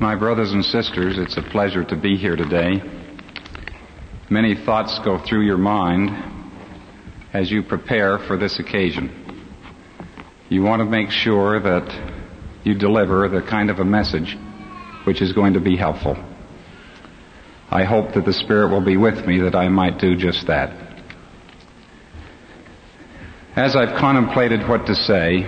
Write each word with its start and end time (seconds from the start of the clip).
My 0.00 0.16
brothers 0.16 0.52
and 0.52 0.64
sisters, 0.64 1.18
it's 1.18 1.36
a 1.36 1.42
pleasure 1.42 1.84
to 1.84 1.94
be 1.94 2.16
here 2.16 2.34
today. 2.34 2.80
Many 4.30 4.54
thoughts 4.54 4.98
go 5.04 5.22
through 5.22 5.42
your 5.42 5.58
mind 5.58 6.08
as 7.34 7.50
you 7.50 7.62
prepare 7.62 8.18
for 8.18 8.38
this 8.38 8.58
occasion. 8.58 9.44
You 10.48 10.62
want 10.62 10.80
to 10.80 10.86
make 10.86 11.10
sure 11.10 11.60
that 11.60 12.62
you 12.64 12.78
deliver 12.78 13.28
the 13.28 13.42
kind 13.42 13.68
of 13.68 13.78
a 13.78 13.84
message 13.84 14.38
which 15.04 15.20
is 15.20 15.34
going 15.34 15.52
to 15.52 15.60
be 15.60 15.76
helpful. 15.76 16.16
I 17.70 17.84
hope 17.84 18.14
that 18.14 18.24
the 18.24 18.32
Spirit 18.32 18.70
will 18.70 18.82
be 18.82 18.96
with 18.96 19.26
me 19.26 19.40
that 19.40 19.54
I 19.54 19.68
might 19.68 19.98
do 19.98 20.16
just 20.16 20.46
that. 20.46 20.70
As 23.54 23.76
I've 23.76 24.00
contemplated 24.00 24.66
what 24.66 24.86
to 24.86 24.94
say, 24.94 25.44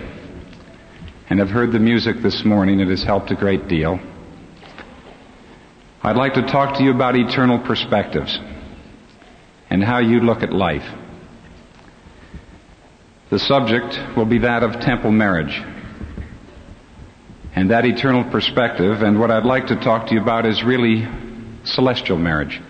and 1.30 1.38
have 1.40 1.48
heard 1.48 1.72
the 1.72 1.78
music 1.78 2.16
this 2.22 2.44
morning, 2.44 2.80
it 2.80 2.88
has 2.88 3.02
helped 3.02 3.30
a 3.30 3.34
great 3.34 3.66
deal. 3.66 3.98
I'd 6.04 6.16
like 6.16 6.34
to 6.34 6.42
talk 6.42 6.78
to 6.78 6.82
you 6.82 6.90
about 6.90 7.14
eternal 7.14 7.60
perspectives 7.60 8.36
and 9.70 9.84
how 9.84 10.00
you 10.00 10.18
look 10.18 10.42
at 10.42 10.52
life. 10.52 10.82
The 13.30 13.38
subject 13.38 14.16
will 14.16 14.24
be 14.24 14.38
that 14.38 14.64
of 14.64 14.80
temple 14.80 15.12
marriage. 15.12 15.62
And 17.54 17.70
that 17.70 17.84
eternal 17.84 18.28
perspective, 18.32 19.02
and 19.02 19.20
what 19.20 19.30
I'd 19.30 19.44
like 19.44 19.68
to 19.68 19.76
talk 19.76 20.08
to 20.08 20.14
you 20.14 20.20
about 20.20 20.44
is 20.44 20.64
really 20.64 21.06
celestial 21.62 22.18
marriage. 22.18 22.60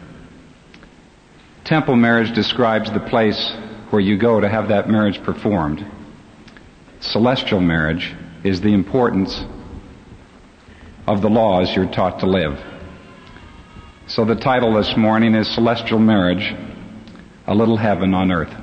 Temple 1.64 1.96
marriage 1.96 2.34
describes 2.34 2.92
the 2.92 3.00
place 3.00 3.55
where 3.88 4.02
you 4.02 4.19
go 4.19 4.41
to 4.41 4.48
have 4.48 4.69
that 4.69 4.91
marriage 4.91 5.22
performed. 5.24 5.86
Celestial 7.00 7.60
marriage 7.60 8.14
is 8.44 8.60
the 8.60 8.74
importance 8.74 9.42
of 11.06 11.22
the 11.22 11.30
laws 11.30 11.74
you're 11.74 11.91
taught 11.91 12.20
to 12.20 12.27
live. 12.27 12.72
So 14.15 14.27
the 14.27 14.34
title 14.34 14.75
this 14.75 14.92
morning 14.95 15.34
is 15.34 15.48
Celestial 15.55 15.98
Marriage, 15.98 16.55
a 17.47 17.55
Little 17.55 17.78
Heaven 17.78 18.12
on 18.12 18.31
Earth. 18.31 18.55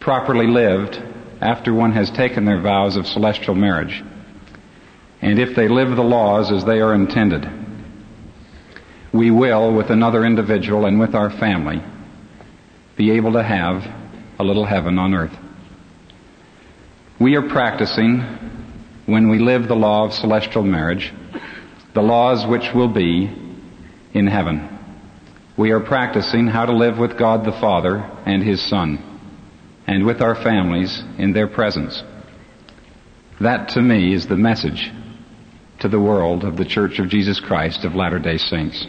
Properly 0.00 0.46
lived 0.46 0.96
after 1.42 1.74
one 1.74 1.92
has 1.92 2.10
taken 2.10 2.46
their 2.46 2.62
vows 2.62 2.96
of 2.96 3.06
celestial 3.06 3.54
marriage, 3.54 4.02
and 5.20 5.38
if 5.38 5.54
they 5.54 5.68
live 5.68 5.94
the 5.96 6.02
laws 6.02 6.50
as 6.50 6.64
they 6.64 6.80
are 6.80 6.94
intended, 6.94 7.44
we 9.12 9.30
will, 9.30 9.74
with 9.74 9.90
another 9.90 10.24
individual 10.24 10.86
and 10.86 10.98
with 10.98 11.14
our 11.14 11.28
family, 11.38 11.82
be 12.96 13.10
able 13.10 13.34
to 13.34 13.42
have 13.42 13.82
a 14.38 14.42
little 14.42 14.64
heaven 14.64 14.98
on 14.98 15.12
earth. 15.12 15.36
We 17.20 17.36
are 17.36 17.46
practicing, 17.50 18.20
when 19.04 19.28
we 19.28 19.40
live 19.40 19.68
the 19.68 19.76
law 19.76 20.06
of 20.06 20.14
celestial 20.14 20.62
marriage, 20.62 21.12
the 21.92 22.00
laws 22.00 22.46
which 22.46 22.72
will 22.74 22.88
be 22.94 23.48
in 24.12 24.26
heaven. 24.26 24.78
We 25.56 25.72
are 25.72 25.80
practicing 25.80 26.46
how 26.46 26.66
to 26.66 26.72
live 26.72 26.98
with 26.98 27.18
God 27.18 27.44
the 27.44 27.58
Father 27.60 27.98
and 28.26 28.42
His 28.42 28.60
Son, 28.62 28.98
and 29.86 30.06
with 30.06 30.22
our 30.22 30.34
families 30.34 31.02
in 31.18 31.32
their 31.32 31.48
presence. 31.48 32.02
That 33.40 33.68
to 33.70 33.82
me 33.82 34.14
is 34.14 34.26
the 34.26 34.36
message 34.36 34.90
to 35.80 35.88
the 35.88 36.00
world 36.00 36.44
of 36.44 36.56
the 36.56 36.64
Church 36.64 36.98
of 36.98 37.08
Jesus 37.08 37.40
Christ 37.40 37.84
of 37.84 37.94
Latter-day 37.94 38.36
Saints. 38.36 38.86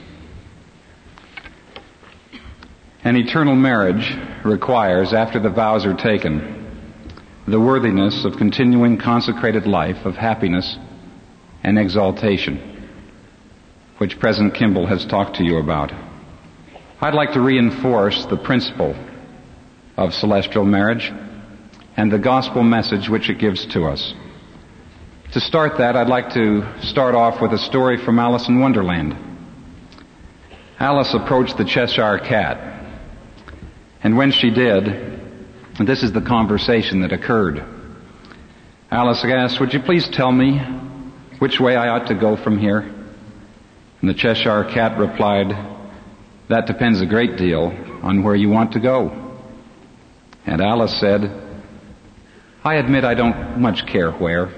An 3.04 3.16
eternal 3.16 3.56
marriage 3.56 4.16
requires, 4.46 5.14
after 5.14 5.40
the 5.40 5.50
vows 5.50 5.86
are 5.86 5.96
taken, 5.96 6.58
the 7.48 7.60
worthiness 7.60 8.24
of 8.26 8.38
continuing 8.38 8.98
consecrated 8.98 9.66
life 9.66 10.06
of 10.06 10.16
happiness 10.16 10.78
and 11.64 11.80
exaltation, 11.80 12.71
which 14.02 14.18
President 14.18 14.56
Kimball 14.56 14.88
has 14.88 15.06
talked 15.06 15.36
to 15.36 15.44
you 15.44 15.58
about. 15.58 15.92
I'd 17.02 17.14
like 17.14 17.34
to 17.34 17.40
reinforce 17.40 18.26
the 18.26 18.36
principle 18.36 18.96
of 19.96 20.16
celestial 20.16 20.66
marriage 20.66 21.14
and 21.96 22.12
the 22.12 22.18
gospel 22.18 22.64
message 22.64 23.10
which 23.10 23.30
it 23.30 23.38
gives 23.38 23.64
to 23.68 23.86
us. 23.86 24.16
To 25.34 25.40
start 25.40 25.78
that, 25.78 25.96
I'd 25.96 26.08
like 26.08 26.34
to 26.34 26.82
start 26.82 27.14
off 27.14 27.44
with 27.44 27.54
a 27.54 27.60
story 27.60 28.04
from 28.04 28.18
Alice 28.18 28.48
in 28.48 28.60
Wonderland. 28.60 29.16
Alice 30.80 31.14
approached 31.14 31.60
the 31.60 31.66
Cheshire 31.66 32.18
Cat 32.18 32.84
and 34.02 34.18
when 34.18 34.32
she 34.32 34.50
did, 34.50 35.22
this 35.80 36.02
is 36.02 36.12
the 36.12 36.22
conversation 36.22 37.02
that 37.02 37.12
occurred. 37.12 37.64
Alice 38.90 39.24
asked, 39.24 39.60
would 39.60 39.76
you 39.76 39.80
please 39.80 40.10
tell 40.10 40.32
me 40.32 40.58
which 41.38 41.60
way 41.60 41.76
I 41.76 41.90
ought 41.90 42.08
to 42.08 42.16
go 42.16 42.36
from 42.36 42.58
here? 42.58 42.98
And 44.02 44.10
the 44.10 44.16
Cheshire 44.16 44.64
Cat 44.66 44.98
replied, 44.98 45.54
that 46.50 46.66
depends 46.66 47.00
a 47.02 47.06
great 47.06 47.38
deal 47.38 47.68
on 48.02 48.24
where 48.24 48.36
you 48.36 48.50
want 48.50 48.74
to 48.74 48.80
go. 48.80 49.40
And 50.46 50.60
Alice 50.60 51.00
said, 51.00 51.32
I 52.64 52.76
admit 52.76 53.04
I 53.04 53.14
don't 53.14 53.60
much 53.60 53.86
care 53.86 54.12
where. 54.12 54.50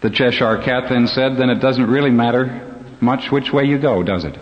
The 0.00 0.10
Cheshire 0.10 0.62
Cat 0.64 0.88
then 0.88 1.06
said, 1.06 1.36
then 1.36 1.50
it 1.50 1.60
doesn't 1.60 1.86
really 1.86 2.10
matter 2.10 2.64
much 3.00 3.30
which 3.30 3.52
way 3.52 3.64
you 3.64 3.78
go, 3.78 4.02
does 4.02 4.24
it? 4.24 4.36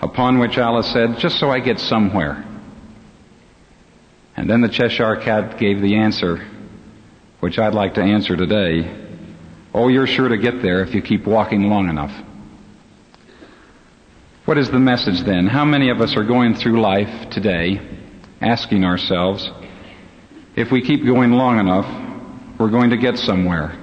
Upon 0.00 0.38
which 0.38 0.58
Alice 0.58 0.92
said, 0.92 1.18
just 1.18 1.38
so 1.38 1.50
I 1.50 1.60
get 1.60 1.78
somewhere. 1.78 2.44
And 4.36 4.50
then 4.50 4.60
the 4.60 4.68
Cheshire 4.68 5.16
Cat 5.16 5.58
gave 5.58 5.80
the 5.80 5.96
answer, 5.96 6.46
which 7.40 7.58
I'd 7.58 7.72
like 7.72 7.94
to 7.94 8.02
answer 8.02 8.36
today. 8.36 9.05
Oh, 9.78 9.88
you're 9.88 10.06
sure 10.06 10.30
to 10.30 10.38
get 10.38 10.62
there 10.62 10.82
if 10.82 10.94
you 10.94 11.02
keep 11.02 11.26
walking 11.26 11.64
long 11.64 11.90
enough. 11.90 12.10
What 14.46 14.56
is 14.56 14.70
the 14.70 14.78
message 14.78 15.22
then? 15.26 15.46
How 15.46 15.66
many 15.66 15.90
of 15.90 16.00
us 16.00 16.16
are 16.16 16.24
going 16.24 16.54
through 16.54 16.80
life 16.80 17.28
today 17.28 17.78
asking 18.40 18.84
ourselves, 18.84 19.46
if 20.56 20.72
we 20.72 20.80
keep 20.80 21.04
going 21.04 21.32
long 21.32 21.58
enough, 21.58 21.84
we're 22.58 22.70
going 22.70 22.88
to 22.88 22.96
get 22.96 23.18
somewhere, 23.18 23.78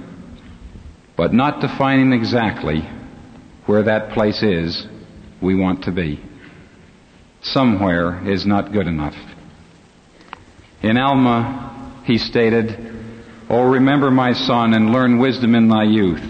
but 1.16 1.32
not 1.32 1.60
defining 1.60 2.12
exactly 2.12 2.80
where 3.66 3.84
that 3.84 4.10
place 4.14 4.42
is 4.42 4.88
we 5.40 5.54
want 5.54 5.84
to 5.84 5.92
be. 5.92 6.20
Somewhere 7.40 8.28
is 8.28 8.44
not 8.44 8.72
good 8.72 8.88
enough. 8.88 9.14
In 10.82 10.96
Alma, 10.96 12.02
he 12.04 12.18
stated, 12.18 12.83
Oh, 13.54 13.62
remember 13.62 14.10
my 14.10 14.32
son 14.32 14.74
and 14.74 14.90
learn 14.90 15.20
wisdom 15.20 15.54
in 15.54 15.68
thy 15.68 15.84
youth. 15.84 16.20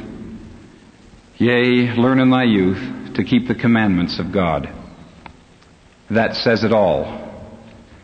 Yea, 1.38 1.94
learn 1.96 2.20
in 2.20 2.28
thy 2.28 2.44
youth 2.44 3.14
to 3.14 3.24
keep 3.24 3.48
the 3.48 3.54
commandments 3.54 4.18
of 4.18 4.30
God. 4.30 4.68
That 6.10 6.34
says 6.36 6.64
it 6.64 6.72
all. 6.74 7.32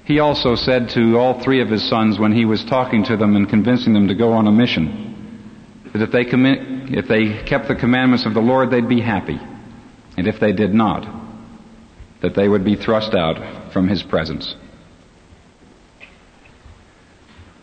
He 0.06 0.20
also 0.20 0.54
said 0.54 0.88
to 0.94 1.19
all 1.19 1.42
three 1.42 1.60
of 1.60 1.69
his 1.69 1.86
sons 1.86 2.19
when 2.19 2.32
he 2.32 2.47
was 2.47 2.64
talking 2.64 3.04
to 3.04 3.19
them 3.19 3.36
and 3.36 3.47
convincing 3.47 3.92
them 3.92 4.09
to 4.09 4.14
go 4.14 4.32
on 4.32 4.47
a 4.47 4.53
mission, 4.53 5.84
that 5.92 6.00
if 6.00 6.10
they, 6.10 6.25
commi- 6.25 6.97
if 6.97 7.06
they 7.06 7.44
kept 7.47 7.69
the 7.69 7.75
commandments 7.75 8.25
of 8.25 8.32
the 8.32 8.41
Lord, 8.41 8.70
they'd 8.70 8.88
be 8.88 9.03
happy 9.03 9.38
and 10.16 10.26
if 10.26 10.41
they 10.41 10.54
did 10.54 10.72
not, 10.72 11.04
that 12.22 12.34
they 12.34 12.48
would 12.48 12.64
be 12.64 12.75
thrust 12.75 13.14
out 13.14 13.75
from 13.75 13.86
his 13.86 14.03
presence. 14.03 14.56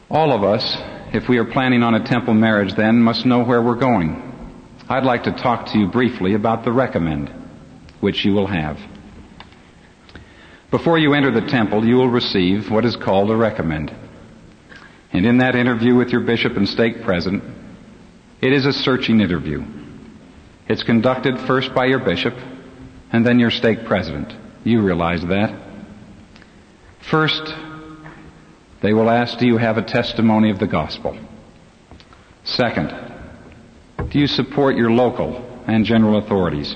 All 0.08 0.32
of 0.32 0.44
us, 0.44 0.78
if 1.14 1.30
we 1.30 1.38
are 1.38 1.46
planning 1.46 1.84
on 1.84 1.96
a 1.96 2.06
temple 2.06 2.34
marriage 2.34 2.74
then, 2.76 3.02
must 3.02 3.26
know 3.26 3.44
where 3.44 3.62
we're 3.62 3.76
going. 3.76 4.24
I'd 4.90 5.04
like 5.04 5.24
to 5.24 5.32
talk 5.32 5.68
to 5.68 5.78
you 5.78 5.88
briefly 5.88 6.34
about 6.34 6.64
the 6.64 6.72
recommend, 6.72 7.30
which 8.00 8.26
you 8.26 8.34
will 8.34 8.48
have. 8.48 8.78
Before 10.70 10.98
you 10.98 11.14
enter 11.14 11.32
the 11.32 11.48
temple, 11.48 11.86
you 11.86 11.96
will 11.96 12.10
receive 12.10 12.70
what 12.70 12.86
is 12.86 12.96
called 12.96 13.32
a 13.32 13.36
recommend. 13.36 13.96
And 15.14 15.26
in 15.26 15.38
that 15.38 15.56
interview 15.56 15.96
with 15.96 16.10
your 16.10 16.22
bishop 16.22 16.58
and 16.58 16.68
stake 16.68 17.04
president, 17.04 17.44
it 18.42 18.52
is 18.52 18.66
a 18.66 18.74
searching 18.74 19.22
interview. 19.22 19.64
It's 20.68 20.84
conducted 20.84 21.40
first 21.48 21.74
by 21.74 21.86
your 21.86 22.00
bishop 22.00 22.34
and 23.12 23.26
then 23.26 23.40
your 23.40 23.52
stake 23.52 23.86
president. 23.86 24.34
You 24.66 24.82
realize 24.82 25.22
that. 25.22 25.58
First, 27.10 27.54
they 28.82 28.94
will 28.94 29.10
ask, 29.10 29.38
do 29.40 29.48
you 29.48 29.58
have 29.58 29.78
a 29.78 29.84
testimony 29.84 30.52
of 30.52 30.60
the 30.60 30.68
gospel? 30.68 31.18
Second, 32.44 32.94
do 34.10 34.20
you 34.20 34.28
support 34.28 34.76
your 34.76 34.92
local 34.92 35.44
and 35.68 35.84
general 35.84 36.18
authorities? 36.18 36.76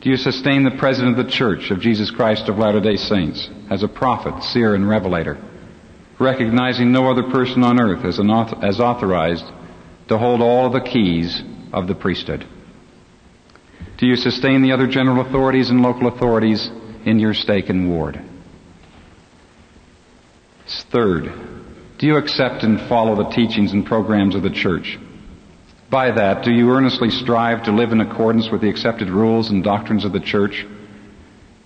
Do 0.00 0.08
you 0.08 0.16
sustain 0.16 0.64
the 0.64 0.78
president 0.78 1.18
of 1.18 1.26
the 1.26 1.30
church 1.30 1.70
of 1.70 1.80
Jesus 1.80 2.10
Christ 2.10 2.48
of 2.48 2.56
Latter-day 2.56 2.96
Saints 2.96 3.50
as 3.70 3.82
a 3.82 3.88
prophet, 3.88 4.42
seer, 4.42 4.74
and 4.74 4.88
revelator, 4.88 5.38
recognizing 6.18 6.90
no 6.90 7.10
other 7.10 7.24
person 7.24 7.62
on 7.62 7.78
earth 7.78 8.04
as, 8.04 8.18
author, 8.18 8.64
as 8.64 8.80
authorized 8.80 9.44
to 10.08 10.16
hold 10.16 10.40
all 10.40 10.66
of 10.66 10.72
the 10.72 10.80
keys 10.80 11.42
of 11.72 11.86
the 11.86 11.94
priesthood? 11.94 12.46
Do 13.98 14.06
you 14.06 14.16
sustain 14.16 14.62
the 14.62 14.72
other 14.72 14.86
general 14.86 15.20
authorities 15.20 15.68
and 15.68 15.82
local 15.82 16.08
authorities 16.08 16.70
in 17.04 17.18
your 17.18 17.34
stake 17.34 17.68
and 17.68 17.90
ward? 17.90 18.20
Third, 20.90 21.32
do 21.98 22.06
you 22.06 22.16
accept 22.16 22.64
and 22.64 22.80
follow 22.88 23.14
the 23.14 23.30
teachings 23.30 23.72
and 23.72 23.86
programs 23.86 24.34
of 24.34 24.42
the 24.42 24.50
church? 24.50 24.98
By 25.88 26.10
that, 26.12 26.44
do 26.44 26.52
you 26.52 26.70
earnestly 26.70 27.10
strive 27.10 27.64
to 27.64 27.72
live 27.72 27.92
in 27.92 28.00
accordance 28.00 28.48
with 28.50 28.60
the 28.60 28.70
accepted 28.70 29.08
rules 29.08 29.50
and 29.50 29.62
doctrines 29.62 30.04
of 30.04 30.12
the 30.12 30.20
church? 30.20 30.66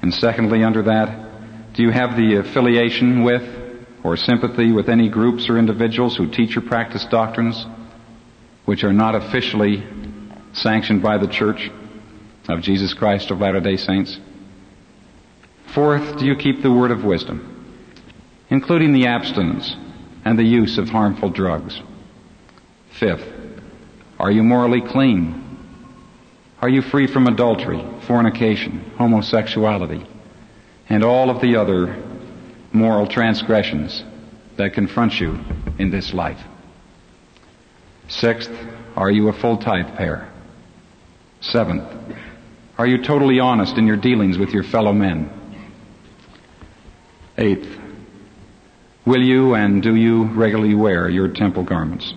And 0.03 0.13
secondly, 0.13 0.63
under 0.63 0.83
that, 0.83 1.75
do 1.75 1.83
you 1.83 1.91
have 1.91 2.17
the 2.17 2.37
affiliation 2.37 3.23
with 3.23 3.43
or 4.03 4.17
sympathy 4.17 4.73
with 4.73 4.89
any 4.89 5.09
groups 5.09 5.49
or 5.49 5.59
individuals 5.59 6.17
who 6.17 6.31
teach 6.31 6.57
or 6.57 6.61
practice 6.61 7.07
doctrines 7.11 7.67
which 8.65 8.85
are 8.85 8.93
not 8.93 9.15
officially 9.15 9.83
sanctioned 10.53 11.03
by 11.03 11.19
the 11.19 11.27
church 11.27 11.71
of 12.49 12.61
Jesus 12.61 12.93
Christ 12.93 13.31
of 13.31 13.41
Latter-day 13.41 13.77
Saints? 13.77 14.19
Fourth, 15.75 16.19
do 16.19 16.27
you 16.27 16.37
keep 16.37 16.63
the 16.63 16.73
word 16.73 16.91
of 16.91 17.05
wisdom, 17.05 17.54
including 18.51 18.93
the 18.93 19.07
abstinence 19.07 19.77
and 20.25 20.39
the 20.39 20.45
use 20.45 20.79
of 20.79 20.89
harmful 20.89 21.31
drugs? 21.31 21.81
Fifth, 22.99 23.27
are 24.19 24.31
you 24.31 24.43
morally 24.43 24.81
clean? 24.81 25.41
Are 26.61 26.69
you 26.69 26.83
free 26.83 27.07
from 27.07 27.27
adultery, 27.27 27.85
fornication, 28.07 28.93
homosexuality, 28.97 30.07
and 30.89 31.05
all 31.05 31.31
of 31.31 31.41
the 31.41 31.57
other 31.57 32.03
moral 32.73 33.07
transgressions 33.07 34.05
that 34.57 34.73
confront 34.73 35.21
you 35.21 35.39
in 35.79 35.91
this 35.91 36.15
life? 36.15 36.41
Sixth, 38.09 38.53
are 38.97 39.11
you 39.11 39.29
a 39.29 39.33
full 39.33 39.59
tithe 39.59 39.97
payer? 39.97 40.31
Seventh, 41.41 41.85
are 42.79 42.87
you 42.87 43.03
totally 43.03 43.41
honest 43.41 43.77
in 43.77 43.87
your 43.87 43.97
dealings 43.97 44.39
with 44.39 44.51
your 44.51 44.63
fellow 44.63 44.93
men? 44.93 45.31
Eighth, 47.37 47.69
will 49.07 49.23
you 49.23 49.55
and 49.55 49.83
do 49.83 49.95
you 49.95 50.25
regularly 50.25 50.75
wear 50.75 51.09
your 51.09 51.29
temple 51.29 51.65
garments? 51.65 52.15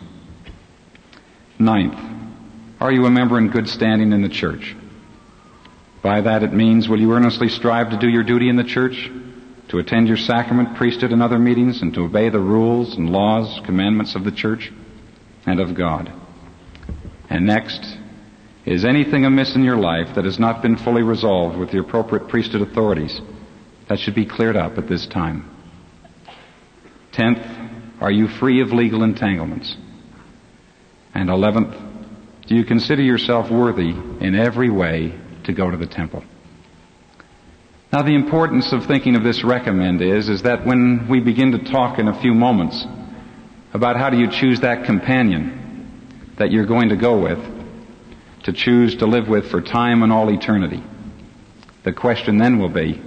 Ninth, 1.60 1.98
are 2.80 2.92
you 2.92 3.06
a 3.06 3.12
member 3.12 3.38
in 3.38 3.50
good 3.50 3.68
standing 3.68 4.14
in 4.14 4.22
the 4.22 4.30
church? 4.30 4.76
By 6.02 6.22
that 6.22 6.44
it 6.44 6.54
means, 6.54 6.88
will 6.88 7.00
you 7.00 7.12
earnestly 7.14 7.50
strive 7.50 7.90
to 7.90 7.98
do 7.98 8.08
your 8.08 8.24
duty 8.24 8.50
in 8.50 8.56
the 8.56 8.64
church, 8.64 9.10
to 9.70 9.80
attend 9.80 10.08
your 10.08 10.18
sacrament, 10.18 10.78
priesthood, 10.78 11.12
and 11.12 11.22
other 11.22 11.40
meetings, 11.40 11.82
and 11.82 11.94
to 11.96 12.06
obey 12.06 12.30
the 12.30 12.40
rules 12.40 12.96
and 12.96 13.10
laws, 13.10 13.60
commandments 13.66 14.16
of 14.16 14.24
the 14.24 14.32
church 14.32 14.72
and 15.46 15.60
of 15.60 15.76
God? 15.76 16.14
And 17.30 17.46
next, 17.46 17.98
is 18.66 18.86
anything 18.86 19.26
amiss 19.26 19.56
in 19.56 19.64
your 19.64 19.78
life 19.78 20.16
that 20.16 20.26
has 20.26 20.40
not 20.40 20.62
been 20.62 20.78
fully 20.78 21.02
resolved 21.02 21.58
with 21.58 21.72
the 21.72 21.80
appropriate 21.80 22.30
priesthood 22.30 22.62
authorities? 22.62 23.20
That 23.90 24.00
should 24.00 24.16
be 24.16 24.26
cleared 24.26 24.56
up 24.56 24.78
at 24.78 24.88
this 24.88 25.08
time. 25.08 25.57
Tenth, 27.18 27.40
are 28.00 28.12
you 28.12 28.28
free 28.28 28.62
of 28.62 28.72
legal 28.72 29.02
entanglements? 29.02 29.76
And 31.16 31.32
eleventh, 31.32 31.76
do 32.46 32.54
you 32.54 32.64
consider 32.64 33.02
yourself 33.02 33.50
worthy 33.50 33.90
in 33.90 34.36
every 34.36 34.70
way 34.70 35.20
to 35.46 35.52
go 35.52 35.72
to 35.72 35.78
the 35.78 35.88
temple? 35.88 36.24
Now 37.92 38.04
the 38.04 38.14
importance 38.14 38.72
of 38.72 38.86
thinking 38.86 39.16
of 39.16 39.24
this 39.24 39.44
recommend 39.44 40.00
is, 40.04 40.30
is 40.30 40.44
that 40.44 40.64
when 40.64 41.08
we 41.10 41.20
begin 41.20 41.54
to 41.54 41.72
talk 41.72 41.98
in 41.98 42.08
a 42.08 42.22
few 42.22 42.36
moments 42.36 42.86
about 43.74 43.96
how 43.96 44.12
do 44.12 44.18
you 44.18 44.30
choose 44.30 44.62
that 44.62 44.86
companion 44.86 46.36
that 46.38 46.52
you're 46.52 46.68
going 46.68 46.90
to 46.90 46.98
go 46.98 47.20
with, 47.20 47.40
to 48.44 48.54
choose 48.54 48.96
to 48.98 49.08
live 49.08 49.28
with 49.28 49.50
for 49.50 49.60
time 49.60 50.04
and 50.04 50.14
all 50.14 50.30
eternity, 50.30 50.84
the 51.84 51.94
question 51.94 52.38
then 52.38 52.60
will 52.60 52.70
be, 52.70 53.02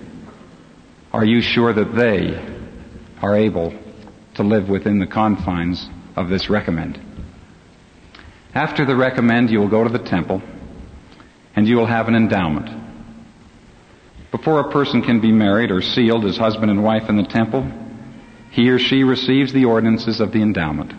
are 1.12 1.24
you 1.24 1.40
sure 1.40 1.72
that 1.72 1.94
they 1.94 2.58
are 3.22 3.36
able 3.36 3.72
to 4.34 4.42
live 4.42 4.68
within 4.68 4.98
the 4.98 5.06
confines 5.06 5.88
of 6.16 6.28
this 6.28 6.50
recommend? 6.50 7.00
After 8.54 8.84
the 8.84 8.96
recommend, 8.96 9.50
you 9.50 9.60
will 9.60 9.68
go 9.68 9.84
to 9.84 9.90
the 9.90 10.04
temple 10.04 10.42
and 11.54 11.66
you 11.66 11.76
will 11.76 11.86
have 11.86 12.08
an 12.08 12.14
endowment. 12.14 12.68
Before 14.30 14.60
a 14.60 14.70
person 14.70 15.02
can 15.02 15.20
be 15.20 15.32
married 15.32 15.70
or 15.70 15.82
sealed 15.82 16.24
as 16.24 16.36
husband 16.36 16.70
and 16.70 16.82
wife 16.82 17.08
in 17.08 17.16
the 17.16 17.24
temple, 17.24 17.70
he 18.50 18.68
or 18.68 18.78
she 18.78 19.04
receives 19.04 19.52
the 19.52 19.64
ordinances 19.64 20.20
of 20.20 20.32
the 20.32 20.42
endowment. 20.42 20.92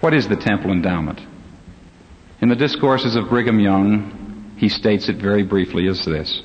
What 0.00 0.14
is 0.14 0.28
the 0.28 0.36
temple 0.36 0.70
endowment? 0.70 1.20
In 2.40 2.48
the 2.48 2.56
discourses 2.56 3.14
of 3.14 3.28
Brigham 3.28 3.60
Young, 3.60 4.54
he 4.56 4.68
states 4.68 5.08
it 5.08 5.16
very 5.16 5.42
briefly 5.42 5.86
as 5.88 6.04
this. 6.04 6.42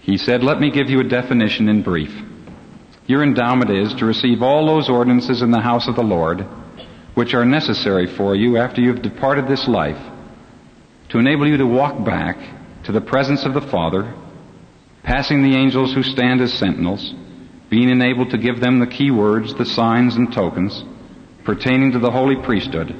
He 0.00 0.16
said, 0.16 0.42
let 0.42 0.60
me 0.60 0.70
give 0.70 0.88
you 0.88 1.00
a 1.00 1.04
definition 1.04 1.68
in 1.68 1.82
brief. 1.82 2.14
Your 3.06 3.22
endowment 3.22 3.70
is 3.70 3.94
to 3.94 4.04
receive 4.04 4.42
all 4.42 4.66
those 4.66 4.88
ordinances 4.88 5.42
in 5.42 5.50
the 5.50 5.60
house 5.60 5.86
of 5.88 5.96
the 5.96 6.02
Lord 6.02 6.44
which 7.14 7.34
are 7.34 7.44
necessary 7.44 8.06
for 8.06 8.34
you 8.34 8.56
after 8.56 8.80
you 8.80 8.92
have 8.92 9.02
departed 9.02 9.48
this 9.48 9.66
life 9.66 9.98
to 11.08 11.18
enable 11.18 11.48
you 11.48 11.56
to 11.56 11.66
walk 11.66 12.04
back 12.04 12.36
to 12.84 12.92
the 12.92 13.00
presence 13.00 13.44
of 13.46 13.54
the 13.54 13.60
Father, 13.60 14.12
passing 15.02 15.42
the 15.42 15.56
angels 15.56 15.94
who 15.94 16.02
stand 16.02 16.40
as 16.40 16.52
sentinels, 16.52 17.14
being 17.70 17.88
enabled 17.88 18.30
to 18.30 18.38
give 18.38 18.60
them 18.60 18.80
the 18.80 18.86
key 18.86 19.10
words, 19.10 19.54
the 19.54 19.64
signs 19.64 20.16
and 20.16 20.32
tokens 20.32 20.84
pertaining 21.44 21.92
to 21.92 21.98
the 22.00 22.10
holy 22.10 22.36
priesthood, 22.36 22.94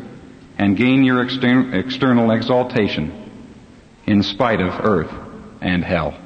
and 0.56 0.76
gain 0.76 1.02
your 1.02 1.22
exter- 1.22 1.74
external 1.74 2.30
exaltation 2.30 3.12
in 4.06 4.22
spite 4.22 4.60
of 4.60 4.84
earth 4.84 5.12
and 5.60 5.84
hell. 5.84 6.16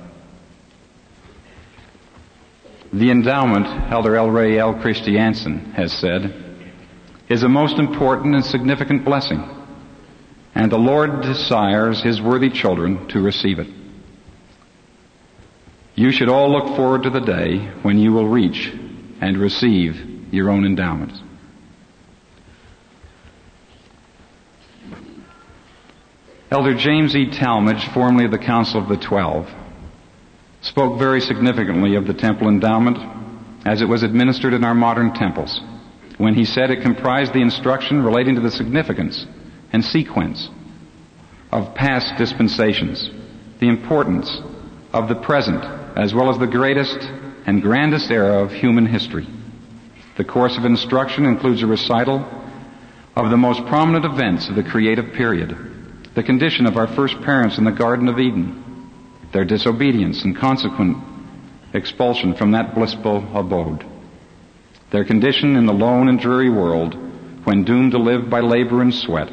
The 2.92 3.10
endowment, 3.10 3.66
Elder 3.92 4.12
ElRay 4.12 4.58
L. 4.58 4.74
Christiansen 4.80 5.72
has 5.72 5.92
said, 5.92 6.34
is 7.28 7.44
a 7.44 7.48
most 7.48 7.78
important 7.78 8.34
and 8.34 8.44
significant 8.44 9.04
blessing. 9.04 9.48
And 10.56 10.72
the 10.72 10.78
Lord 10.78 11.22
desires 11.22 12.02
His 12.02 12.20
worthy 12.20 12.50
children 12.50 13.06
to 13.08 13.22
receive 13.22 13.60
it. 13.60 13.68
You 15.94 16.10
should 16.10 16.28
all 16.28 16.50
look 16.50 16.76
forward 16.76 17.04
to 17.04 17.10
the 17.10 17.20
day 17.20 17.58
when 17.82 17.98
you 17.98 18.12
will 18.12 18.26
reach 18.26 18.72
and 19.20 19.38
receive 19.38 20.32
your 20.32 20.50
own 20.50 20.64
endowments. 20.64 21.20
Elder 26.50 26.74
James 26.74 27.14
E. 27.14 27.30
Talmage, 27.30 27.92
formerly 27.94 28.24
of 28.24 28.32
the 28.32 28.38
Council 28.38 28.82
of 28.82 28.88
the 28.88 28.96
Twelve, 28.96 29.48
spoke 30.60 30.98
very 30.98 31.20
significantly 31.20 31.94
of 31.96 32.06
the 32.06 32.14
temple 32.14 32.48
endowment 32.48 32.98
as 33.66 33.82
it 33.82 33.88
was 33.88 34.02
administered 34.02 34.52
in 34.52 34.64
our 34.64 34.74
modern 34.74 35.12
temples 35.14 35.60
when 36.20 36.34
he 36.34 36.44
said 36.44 36.70
it 36.70 36.82
comprised 36.82 37.32
the 37.32 37.40
instruction 37.40 38.04
relating 38.04 38.34
to 38.34 38.42
the 38.42 38.50
significance 38.50 39.26
and 39.72 39.82
sequence 39.82 40.50
of 41.50 41.74
past 41.74 42.12
dispensations, 42.18 43.10
the 43.58 43.68
importance 43.68 44.40
of 44.92 45.08
the 45.08 45.14
present, 45.14 45.64
as 45.96 46.12
well 46.12 46.30
as 46.30 46.38
the 46.38 46.46
greatest 46.46 46.98
and 47.46 47.62
grandest 47.62 48.10
era 48.10 48.42
of 48.42 48.52
human 48.52 48.84
history. 48.84 49.26
The 50.18 50.24
course 50.24 50.58
of 50.58 50.66
instruction 50.66 51.24
includes 51.24 51.62
a 51.62 51.66
recital 51.66 52.18
of 53.16 53.30
the 53.30 53.38
most 53.38 53.64
prominent 53.66 54.04
events 54.04 54.48
of 54.50 54.56
the 54.56 54.62
creative 54.62 55.14
period, 55.14 55.56
the 56.14 56.22
condition 56.22 56.66
of 56.66 56.76
our 56.76 56.86
first 56.94 57.18
parents 57.22 57.56
in 57.56 57.64
the 57.64 57.70
Garden 57.70 58.08
of 58.08 58.18
Eden, 58.18 58.69
their 59.32 59.44
disobedience 59.44 60.24
and 60.24 60.36
consequent 60.36 60.96
expulsion 61.72 62.34
from 62.34 62.52
that 62.52 62.74
blissful 62.74 63.24
abode. 63.36 63.84
Their 64.90 65.04
condition 65.04 65.56
in 65.56 65.66
the 65.66 65.72
lone 65.72 66.08
and 66.08 66.18
dreary 66.18 66.50
world 66.50 66.94
when 67.44 67.64
doomed 67.64 67.92
to 67.92 67.98
live 67.98 68.28
by 68.28 68.40
labor 68.40 68.82
and 68.82 68.92
sweat, 68.92 69.30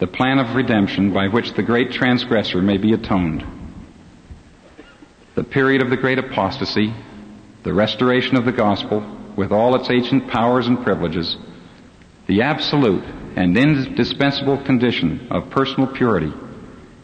the 0.00 0.06
plan 0.06 0.38
of 0.38 0.54
redemption 0.54 1.12
by 1.12 1.28
which 1.28 1.54
the 1.54 1.62
great 1.62 1.92
transgressor 1.92 2.60
may 2.60 2.76
be 2.76 2.92
atoned, 2.92 3.44
the 5.34 5.44
period 5.44 5.82
of 5.82 5.90
the 5.90 5.96
great 5.96 6.18
apostasy, 6.18 6.92
the 7.62 7.72
restoration 7.72 8.36
of 8.36 8.44
the 8.44 8.52
gospel 8.52 9.02
with 9.36 9.50
all 9.50 9.74
its 9.74 9.90
ancient 9.90 10.28
powers 10.28 10.66
and 10.66 10.84
privileges, 10.84 11.36
the 12.26 12.42
absolute 12.42 13.02
and 13.36 13.56
indispensable 13.56 14.62
condition 14.64 15.26
of 15.30 15.50
personal 15.50 15.88
purity 15.88 16.32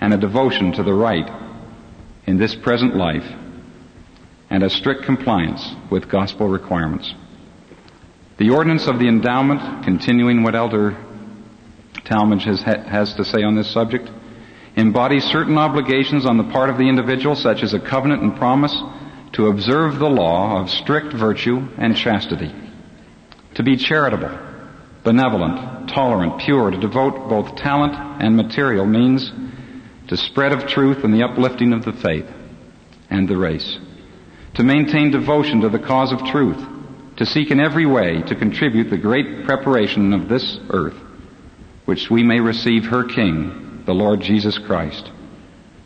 and 0.01 0.15
a 0.15 0.19
devotion 0.19 0.73
to 0.73 0.83
the 0.83 0.95
right 0.95 1.29
in 2.31 2.39
this 2.39 2.55
present 2.55 2.95
life 2.95 3.29
and 4.51 4.63
a 4.63 4.71
strict 4.71 5.03
compliance 5.03 5.75
with 5.91 6.09
gospel 6.09 6.47
requirements. 6.47 7.13
The 8.39 8.51
ordinance 8.51 8.87
of 8.87 9.01
the 9.01 9.09
endowment, 9.09 9.85
continuing 9.85 10.45
what 10.45 10.55
Elder 10.55 10.97
Talmage 12.05 12.45
has, 12.45 12.63
has 12.63 13.15
to 13.15 13.25
say 13.25 13.43
on 13.43 13.57
this 13.57 13.69
subject, 13.73 14.09
embodies 14.77 15.25
certain 15.25 15.59
obligations 15.59 16.25
on 16.25 16.37
the 16.37 16.45
part 16.53 16.71
of 16.71 16.79
the 16.79 16.89
individual, 16.89 17.35
such 17.35 17.65
as 17.65 17.75
a 17.75 17.81
covenant 17.81 18.23
and 18.23 18.37
promise 18.37 18.81
to 19.33 19.49
observe 19.49 19.99
the 19.99 20.09
law 20.09 20.61
of 20.61 20.71
strict 20.71 21.13
virtue 21.13 21.69
and 21.79 21.97
chastity, 21.97 22.55
to 23.57 23.65
be 23.65 23.77
charitable, 23.77 24.39
benevolent, 25.03 25.89
tolerant, 25.89 26.41
pure, 26.41 26.71
to 26.71 26.79
devote 26.79 27.29
both 27.29 27.57
talent 27.57 28.23
and 28.23 28.37
material 28.37 28.87
means 28.87 29.33
to 30.11 30.17
spread 30.17 30.53
of 30.53 30.67
truth 30.67 31.05
and 31.05 31.15
the 31.15 31.23
uplifting 31.23 31.73
of 31.73 31.85
the 31.85 31.93
faith 31.93 32.27
and 33.11 33.29
the 33.29 33.37
race, 33.37 33.79
to 34.55 34.65
maintain 34.65 35.13
devotion 35.13 35.61
to 35.61 35.69
the 35.69 35.79
cause 35.79 36.13
of 36.13 36.19
truth, 36.27 36.61
to 37.17 37.25
seek 37.25 37.53
in 37.53 37.61
every 37.61 37.87
way 37.87 38.21
to 38.23 38.35
contribute 38.35 38.91
the 38.91 38.99
great 38.99 39.45
preparation 39.45 40.13
of 40.13 40.29
this 40.29 40.59
earth 40.71 40.97
which 41.85 42.11
we 42.11 42.25
may 42.25 42.41
receive 42.41 42.85
her 42.87 43.05
King, 43.05 43.85
the 43.87 43.95
Lord 43.95 44.21
Jesus 44.21 44.59
Christ. 44.59 45.11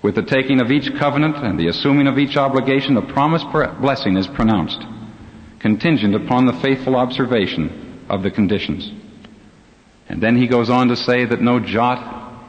With 0.03 0.15
the 0.15 0.23
taking 0.23 0.59
of 0.61 0.71
each 0.71 0.91
covenant 0.99 1.37
and 1.37 1.61
the 1.61 1.69
assuming 1.69 2.07
of 2.07 2.19
each 2.19 2.39
obligation, 2.39 2.95
the 2.95 3.03
promised 3.03 3.47
blessing 3.81 4.17
is 4.17 4.27
pronounced, 4.27 4.83
contingent 5.61 6.15
upon 6.15 6.47
the 6.47 6.61
faithful 6.63 6.97
observation 6.97 8.07
of 8.09 8.23
the 8.23 8.31
conditions. 8.31 8.91
And 10.09 10.23
then 10.23 10.37
he 10.37 10.47
goes 10.47 10.71
on 10.71 10.89
to 10.89 10.97
say 10.97 11.27
that 11.27 11.43
no 11.43 11.61
jot, 11.61 12.49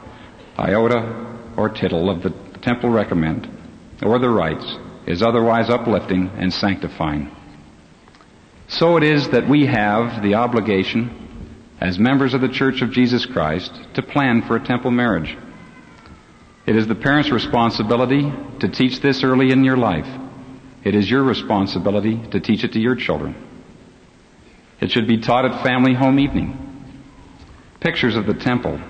iota, 0.58 1.25
or 1.56 1.68
tittle 1.68 2.10
of 2.10 2.22
the 2.22 2.30
temple 2.62 2.90
recommend, 2.90 3.48
or 4.02 4.18
the 4.18 4.28
rites, 4.28 4.76
is 5.06 5.22
otherwise 5.22 5.70
uplifting 5.70 6.28
and 6.36 6.52
sanctifying. 6.52 7.30
So 8.68 8.96
it 8.96 9.04
is 9.04 9.28
that 9.30 9.48
we 9.48 9.66
have 9.66 10.22
the 10.22 10.34
obligation, 10.34 11.64
as 11.80 11.98
members 11.98 12.34
of 12.34 12.40
the 12.40 12.48
Church 12.48 12.82
of 12.82 12.90
Jesus 12.90 13.24
Christ, 13.24 13.72
to 13.94 14.02
plan 14.02 14.42
for 14.42 14.56
a 14.56 14.64
temple 14.64 14.90
marriage. 14.90 15.36
It 16.66 16.74
is 16.74 16.88
the 16.88 16.96
parent's 16.96 17.30
responsibility 17.30 18.32
to 18.58 18.68
teach 18.68 19.00
this 19.00 19.22
early 19.22 19.52
in 19.52 19.62
your 19.62 19.76
life. 19.76 20.08
It 20.84 20.96
is 20.96 21.08
your 21.08 21.22
responsibility 21.22 22.20
to 22.30 22.40
teach 22.40 22.64
it 22.64 22.72
to 22.72 22.80
your 22.80 22.96
children. 22.96 23.34
It 24.80 24.90
should 24.90 25.06
be 25.06 25.20
taught 25.20 25.44
at 25.44 25.62
family 25.62 25.94
home 25.94 26.18
evening. 26.18 26.58
Pictures 27.80 28.16
of 28.16 28.26
the 28.26 28.34
temple 28.34 28.80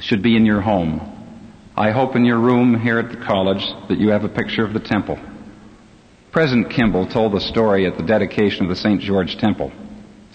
should 0.00 0.22
be 0.22 0.36
in 0.36 0.46
your 0.46 0.60
home. 0.60 1.11
I 1.76 1.90
hope 1.90 2.16
in 2.16 2.26
your 2.26 2.38
room 2.38 2.78
here 2.78 2.98
at 2.98 3.10
the 3.10 3.24
college 3.24 3.66
that 3.88 3.98
you 3.98 4.10
have 4.10 4.24
a 4.24 4.28
picture 4.28 4.64
of 4.64 4.74
the 4.74 4.80
temple. 4.80 5.18
President 6.30 6.70
Kimball 6.70 7.06
told 7.06 7.32
the 7.32 7.40
story 7.40 7.86
at 7.86 7.96
the 7.96 8.02
dedication 8.02 8.64
of 8.64 8.68
the 8.68 8.76
St. 8.76 9.00
George 9.00 9.38
Temple 9.38 9.72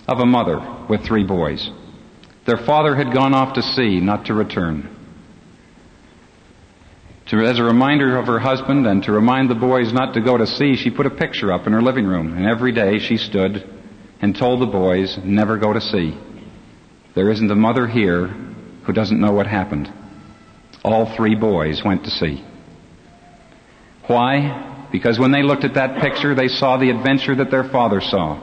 of 0.07 0.19
a 0.19 0.25
mother 0.25 0.59
with 0.89 1.03
three 1.03 1.23
boys. 1.23 1.69
Their 2.45 2.57
father 2.57 2.95
had 2.95 3.13
gone 3.13 3.35
off 3.35 3.53
to 3.53 3.61
sea, 3.61 3.99
not 3.99 4.25
to 4.25 4.33
return. 4.33 4.95
To, 7.27 7.41
as 7.41 7.59
a 7.59 7.63
reminder 7.63 8.17
of 8.17 8.25
her 8.25 8.39
husband 8.39 8.87
and 8.87 9.03
to 9.03 9.11
remind 9.11 9.49
the 9.49 9.55
boys 9.55 9.93
not 9.93 10.13
to 10.13 10.21
go 10.21 10.37
to 10.37 10.47
sea, 10.47 10.75
she 10.75 10.89
put 10.89 11.05
a 11.05 11.11
picture 11.11 11.51
up 11.51 11.67
in 11.67 11.73
her 11.73 11.81
living 11.81 12.07
room, 12.07 12.35
and 12.35 12.47
every 12.47 12.71
day 12.71 12.99
she 12.99 13.17
stood 13.17 13.69
and 14.21 14.35
told 14.35 14.61
the 14.61 14.65
boys, 14.65 15.19
never 15.23 15.57
go 15.57 15.73
to 15.73 15.81
sea. 15.81 16.17
There 17.13 17.29
isn't 17.29 17.51
a 17.51 17.55
mother 17.55 17.85
here 17.85 18.27
who 18.27 18.93
doesn't 18.93 19.19
know 19.19 19.33
what 19.33 19.45
happened. 19.45 19.91
All 20.87 21.05
three 21.17 21.35
boys 21.35 21.83
went 21.83 22.05
to 22.05 22.09
sea. 22.09 22.45
Why? 24.05 24.87
Because 24.89 25.19
when 25.19 25.33
they 25.33 25.43
looked 25.43 25.65
at 25.65 25.73
that 25.73 25.99
picture, 26.01 26.33
they 26.33 26.47
saw 26.47 26.77
the 26.77 26.89
adventure 26.91 27.35
that 27.35 27.51
their 27.51 27.65
father 27.65 27.99
saw. 27.99 28.41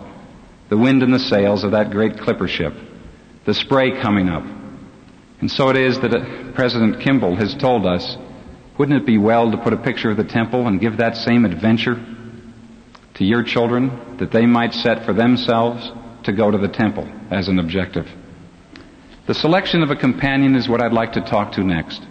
The 0.69 0.77
wind 0.77 1.03
in 1.03 1.11
the 1.11 1.19
sails 1.19 1.65
of 1.65 1.71
that 1.71 1.91
great 1.91 2.19
clipper 2.19 2.47
ship. 2.47 2.75
The 3.47 3.55
spray 3.55 3.99
coming 4.03 4.29
up. 4.29 4.45
And 5.41 5.51
so 5.51 5.71
it 5.71 5.77
is 5.77 5.99
that 6.01 6.15
uh, 6.15 6.53
President 6.53 7.01
Kimball 7.01 7.35
has 7.37 7.55
told 7.55 7.87
us 7.87 8.19
wouldn't 8.77 9.01
it 9.01 9.07
be 9.07 9.17
well 9.17 9.51
to 9.51 9.57
put 9.57 9.73
a 9.73 9.79
picture 9.79 10.11
of 10.11 10.19
the 10.19 10.25
temple 10.25 10.67
and 10.67 10.79
give 10.79 10.99
that 10.99 11.17
same 11.17 11.47
adventure 11.47 11.95
to 13.15 13.25
your 13.25 13.43
children 13.43 14.19
that 14.19 14.33
they 14.33 14.45
might 14.45 14.75
set 14.75 15.07
for 15.07 15.15
themselves 15.15 15.91
to 16.25 16.33
go 16.33 16.51
to 16.51 16.59
the 16.59 16.69
temple 16.69 17.11
as 17.31 17.49
an 17.49 17.59
objective? 17.59 18.07
The 19.29 19.35
selection 19.35 19.83
of 19.83 19.91
a 19.91 19.97
companion 19.97 20.57
is 20.57 20.69
what 20.69 20.83
I'd 20.83 20.93
like 20.93 21.13
to 21.13 21.23
talk 21.23 21.53
to 21.53 21.65
next. 21.65 22.03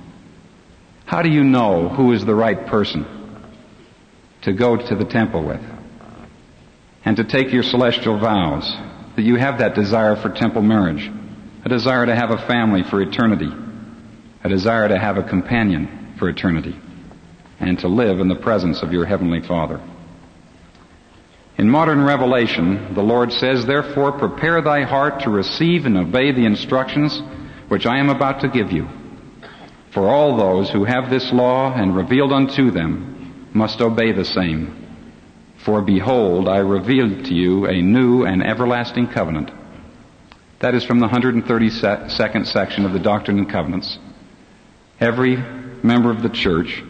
How 1.05 1.21
do 1.21 1.29
you 1.29 1.43
know 1.43 1.89
who 1.89 2.13
is 2.13 2.25
the 2.25 2.35
right 2.35 2.65
person 2.67 3.05
to 4.43 4.53
go 4.53 4.77
to 4.77 4.95
the 4.95 5.05
temple 5.05 5.45
with? 5.45 5.61
And 7.05 7.17
to 7.17 7.23
take 7.23 7.51
your 7.51 7.63
celestial 7.63 8.19
vows, 8.19 8.71
that 9.15 9.23
you 9.23 9.35
have 9.35 9.59
that 9.59 9.75
desire 9.75 10.15
for 10.15 10.29
temple 10.29 10.61
marriage, 10.61 11.11
a 11.65 11.69
desire 11.69 12.05
to 12.05 12.15
have 12.15 12.31
a 12.31 12.47
family 12.47 12.83
for 12.89 13.01
eternity, 13.01 13.49
a 14.43 14.49
desire 14.49 14.87
to 14.87 14.97
have 14.97 15.17
a 15.17 15.23
companion 15.23 16.15
for 16.17 16.29
eternity 16.29 16.75
and 17.59 17.79
to 17.79 17.87
live 17.87 18.19
in 18.19 18.27
the 18.27 18.35
presence 18.35 18.81
of 18.81 18.91
your 18.91 19.05
Heavenly 19.05 19.41
Father. 19.41 19.81
In 21.57 21.69
modern 21.69 22.03
revelation, 22.03 22.93
the 22.95 23.03
Lord 23.03 23.31
says, 23.31 23.65
Therefore 23.65 24.13
prepare 24.13 24.61
thy 24.61 24.83
heart 24.83 25.21
to 25.21 25.29
receive 25.29 25.85
and 25.85 25.97
obey 25.97 26.31
the 26.31 26.45
instructions 26.45 27.21
which 27.67 27.85
I 27.85 27.99
am 27.99 28.09
about 28.09 28.41
to 28.41 28.49
give 28.49 28.71
you. 28.71 28.87
For 29.93 30.09
all 30.09 30.35
those 30.35 30.71
who 30.71 30.85
have 30.85 31.11
this 31.11 31.31
law 31.31 31.71
and 31.71 31.95
revealed 31.95 32.33
unto 32.33 32.71
them 32.71 33.49
must 33.53 33.79
obey 33.79 34.11
the 34.11 34.25
same. 34.25 34.79
For 35.63 35.83
behold, 35.83 36.49
I 36.49 36.57
reveal 36.57 37.23
to 37.23 37.33
you 37.33 37.67
a 37.67 37.79
new 37.79 38.25
and 38.25 38.43
everlasting 38.43 39.09
covenant. 39.09 39.51
That 40.61 40.73
is 40.73 40.83
from 40.83 40.99
the 40.99 41.07
132nd 41.07 42.47
section 42.47 42.85
of 42.85 42.93
the 42.93 42.99
Doctrine 42.99 43.37
and 43.37 43.49
Covenants. 43.49 43.99
Every 44.99 45.35
member 45.83 46.09
of 46.09 46.23
the 46.23 46.29
church 46.29 46.83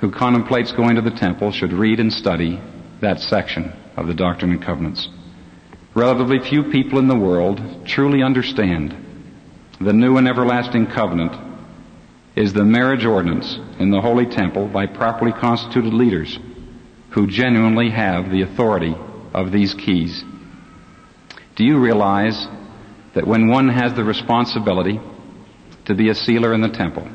who 0.00 0.10
contemplates 0.10 0.72
going 0.72 0.96
to 0.96 1.02
the 1.02 1.10
temple 1.12 1.52
should 1.52 1.72
read 1.72 2.00
and 2.00 2.12
study 2.12 2.60
that 3.00 3.20
section 3.20 3.72
of 3.96 4.08
the 4.08 4.14
Doctrine 4.14 4.50
and 4.50 4.62
Covenants. 4.62 5.08
Relatively 5.94 6.40
few 6.40 6.64
people 6.64 6.98
in 6.98 7.06
the 7.06 7.16
world 7.16 7.86
truly 7.86 8.24
understand 8.24 8.96
the 9.80 9.92
new 9.92 10.16
and 10.16 10.26
everlasting 10.26 10.86
covenant 10.86 11.51
is 12.34 12.52
the 12.52 12.64
marriage 12.64 13.04
ordinance 13.04 13.58
in 13.78 13.90
the 13.90 14.00
Holy 14.00 14.26
Temple 14.26 14.68
by 14.68 14.86
properly 14.86 15.32
constituted 15.32 15.92
leaders 15.92 16.38
who 17.10 17.26
genuinely 17.26 17.90
have 17.90 18.30
the 18.30 18.42
authority 18.42 18.94
of 19.34 19.52
these 19.52 19.74
keys. 19.74 20.24
Do 21.56 21.64
you 21.64 21.78
realize 21.78 22.46
that 23.14 23.26
when 23.26 23.48
one 23.48 23.68
has 23.68 23.94
the 23.94 24.04
responsibility 24.04 24.98
to 25.84 25.94
be 25.94 26.08
a 26.08 26.14
sealer 26.14 26.54
in 26.54 26.60
the 26.60 26.68
temple, 26.68 27.08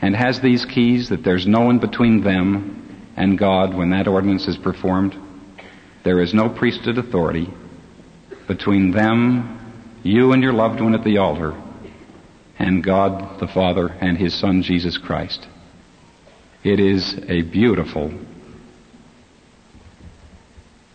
and 0.00 0.14
has 0.16 0.40
these 0.40 0.64
keys 0.64 1.08
that 1.08 1.24
there's 1.24 1.46
no 1.46 1.60
one 1.60 1.78
between 1.78 2.22
them 2.22 3.12
and 3.16 3.38
God 3.38 3.74
when 3.74 3.90
that 3.90 4.08
ordinance 4.08 4.48
is 4.48 4.56
performed. 4.56 5.16
There 6.04 6.20
is 6.20 6.34
no 6.34 6.48
priesthood 6.48 6.98
authority 6.98 7.48
between 8.48 8.90
them, 8.90 9.58
you 10.02 10.32
and 10.32 10.42
your 10.42 10.52
loved 10.52 10.80
one 10.80 10.94
at 10.94 11.04
the 11.04 11.18
altar, 11.18 11.54
and 12.62 12.82
God 12.82 13.40
the 13.40 13.48
Father 13.48 13.88
and 13.88 14.16
His 14.16 14.32
Son 14.32 14.62
Jesus 14.62 14.96
Christ. 14.96 15.46
It 16.62 16.78
is 16.78 17.18
a 17.28 17.42
beautiful 17.42 18.12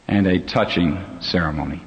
and 0.07 0.25
a 0.25 0.39
touching 0.39 1.19
ceremony. 1.19 1.83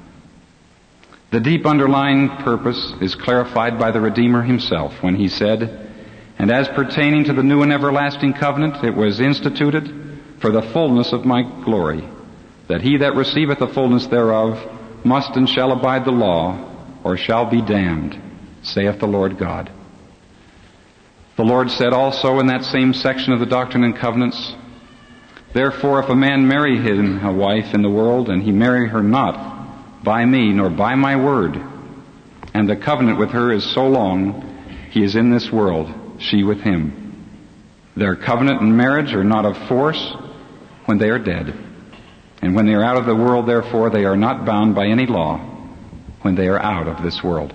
The 1.31 1.39
deep 1.39 1.65
underlying 1.65 2.29
purpose 2.29 2.93
is 3.01 3.15
clarified 3.15 3.79
by 3.79 3.89
the 3.89 4.01
Redeemer 4.01 4.43
himself 4.43 5.01
when 5.01 5.15
he 5.15 5.27
said, 5.27 5.89
and 6.37 6.51
as 6.51 6.67
pertaining 6.69 7.23
to 7.23 7.33
the 7.33 7.41
new 7.41 7.63
and 7.63 7.73
everlasting 7.73 8.33
covenant, 8.33 8.83
it 8.83 8.95
was 8.95 9.19
instituted 9.19 10.19
for 10.39 10.51
the 10.51 10.61
fullness 10.73 11.11
of 11.11 11.25
my 11.25 11.41
glory, 11.63 12.07
that 12.67 12.81
he 12.81 12.97
that 12.97 13.15
receiveth 13.15 13.57
the 13.57 13.67
fullness 13.67 14.05
thereof 14.07 14.59
must 15.03 15.35
and 15.35 15.49
shall 15.49 15.71
abide 15.71 16.05
the 16.05 16.11
law, 16.11 16.99
or 17.03 17.17
shall 17.17 17.49
be 17.49 17.61
damned, 17.61 18.30
saith 18.63 18.99
the 18.99 19.07
Lord 19.07 19.37
God. 19.37 19.71
The 21.37 21.43
Lord 21.43 21.71
said 21.71 21.93
also 21.93 22.39
in 22.39 22.47
that 22.47 22.65
same 22.65 22.93
section 22.93 23.33
of 23.33 23.39
the 23.39 23.45
Doctrine 23.45 23.83
and 23.83 23.95
Covenants, 23.95 24.55
Therefore 25.53 25.99
if 25.99 26.09
a 26.09 26.15
man 26.15 26.47
marry 26.47 26.77
him 26.77 27.25
a 27.25 27.33
wife 27.33 27.73
in 27.73 27.81
the 27.81 27.89
world, 27.89 28.29
and 28.29 28.43
he 28.43 28.51
marry 28.51 28.87
her 28.87 29.03
not 29.03 30.03
by 30.03 30.25
me, 30.25 30.51
nor 30.53 30.69
by 30.69 30.95
my 30.95 31.15
word, 31.15 31.61
and 32.53 32.69
the 32.69 32.75
covenant 32.75 33.17
with 33.17 33.31
her 33.31 33.51
is 33.51 33.73
so 33.73 33.87
long, 33.87 34.47
he 34.91 35.03
is 35.03 35.15
in 35.15 35.31
this 35.31 35.51
world, 35.51 35.91
she 36.19 36.43
with 36.43 36.61
him. 36.61 37.01
Their 37.95 38.15
covenant 38.15 38.61
and 38.61 38.75
marriage 38.75 39.13
are 39.13 39.23
not 39.23 39.45
of 39.45 39.57
force 39.67 40.15
when 40.85 40.97
they 40.97 41.09
are 41.09 41.19
dead. 41.19 41.53
And 42.41 42.55
when 42.55 42.65
they 42.65 42.73
are 42.73 42.83
out 42.83 42.97
of 42.97 43.05
the 43.05 43.15
world, 43.15 43.47
therefore, 43.47 43.89
they 43.89 44.05
are 44.05 44.17
not 44.17 44.45
bound 44.45 44.73
by 44.73 44.87
any 44.87 45.05
law 45.05 45.37
when 46.21 46.35
they 46.35 46.47
are 46.47 46.59
out 46.59 46.87
of 46.87 47.03
this 47.03 47.23
world. 47.23 47.53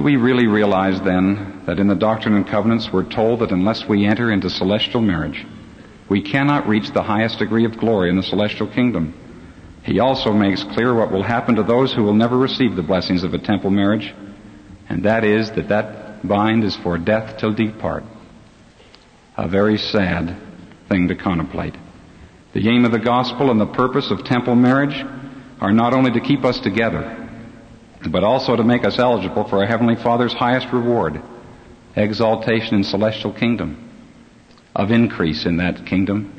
Do 0.00 0.04
we 0.04 0.16
really 0.16 0.46
realize 0.46 0.98
then 1.02 1.64
that 1.66 1.78
in 1.78 1.86
the 1.86 1.94
Doctrine 1.94 2.34
and 2.34 2.46
Covenants 2.46 2.88
we're 2.90 3.04
told 3.04 3.40
that 3.40 3.50
unless 3.50 3.86
we 3.86 4.06
enter 4.06 4.32
into 4.32 4.48
celestial 4.48 5.02
marriage, 5.02 5.46
we 6.08 6.22
cannot 6.22 6.66
reach 6.66 6.90
the 6.90 7.02
highest 7.02 7.38
degree 7.38 7.66
of 7.66 7.76
glory 7.76 8.08
in 8.08 8.16
the 8.16 8.22
celestial 8.22 8.66
kingdom? 8.66 9.12
He 9.82 10.00
also 10.00 10.32
makes 10.32 10.64
clear 10.64 10.94
what 10.94 11.12
will 11.12 11.22
happen 11.22 11.56
to 11.56 11.62
those 11.62 11.92
who 11.92 12.02
will 12.02 12.14
never 12.14 12.38
receive 12.38 12.76
the 12.76 12.82
blessings 12.82 13.24
of 13.24 13.34
a 13.34 13.38
temple 13.38 13.68
marriage, 13.68 14.14
and 14.88 15.04
that 15.04 15.22
is 15.22 15.50
that 15.50 15.68
that 15.68 16.26
bind 16.26 16.64
is 16.64 16.76
for 16.76 16.96
death 16.96 17.36
till 17.36 17.52
depart. 17.52 18.04
A 19.36 19.48
very 19.48 19.76
sad 19.76 20.34
thing 20.88 21.08
to 21.08 21.14
contemplate. 21.14 21.74
The 22.54 22.66
aim 22.70 22.86
of 22.86 22.92
the 22.92 22.98
gospel 22.98 23.50
and 23.50 23.60
the 23.60 23.66
purpose 23.66 24.10
of 24.10 24.24
temple 24.24 24.54
marriage 24.54 25.04
are 25.60 25.72
not 25.72 25.92
only 25.92 26.12
to 26.12 26.20
keep 26.20 26.42
us 26.46 26.58
together, 26.58 27.19
but 28.08 28.24
also 28.24 28.56
to 28.56 28.64
make 28.64 28.84
us 28.84 28.98
eligible 28.98 29.44
for 29.48 29.58
our 29.58 29.66
Heavenly 29.66 29.96
Father's 29.96 30.32
highest 30.32 30.72
reward, 30.72 31.20
exaltation 31.96 32.76
in 32.76 32.84
celestial 32.84 33.32
kingdom, 33.32 33.90
of 34.74 34.90
increase 34.90 35.44
in 35.44 35.58
that 35.58 35.84
kingdom, 35.86 36.32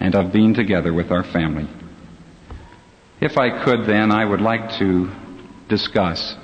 and 0.00 0.14
of 0.14 0.32
being 0.32 0.52
together 0.52 0.92
with 0.92 1.10
our 1.10 1.22
family. 1.22 1.68
If 3.20 3.38
I 3.38 3.64
could 3.64 3.86
then, 3.86 4.10
I 4.10 4.24
would 4.24 4.40
like 4.40 4.78
to 4.80 5.10
discuss 5.68 6.34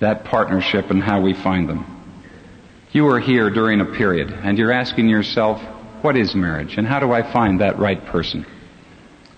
that 0.00 0.24
partnership 0.24 0.90
and 0.90 1.02
how 1.02 1.20
we 1.20 1.34
find 1.34 1.68
them. 1.68 1.92
You 2.92 3.08
are 3.08 3.18
here 3.18 3.50
during 3.50 3.80
a 3.80 3.84
period 3.84 4.30
and 4.30 4.56
you're 4.56 4.72
asking 4.72 5.08
yourself, 5.08 5.60
what 6.02 6.16
is 6.16 6.34
marriage 6.34 6.78
and 6.78 6.86
how 6.86 7.00
do 7.00 7.12
I 7.12 7.30
find 7.32 7.60
that 7.60 7.78
right 7.78 8.04
person? 8.06 8.46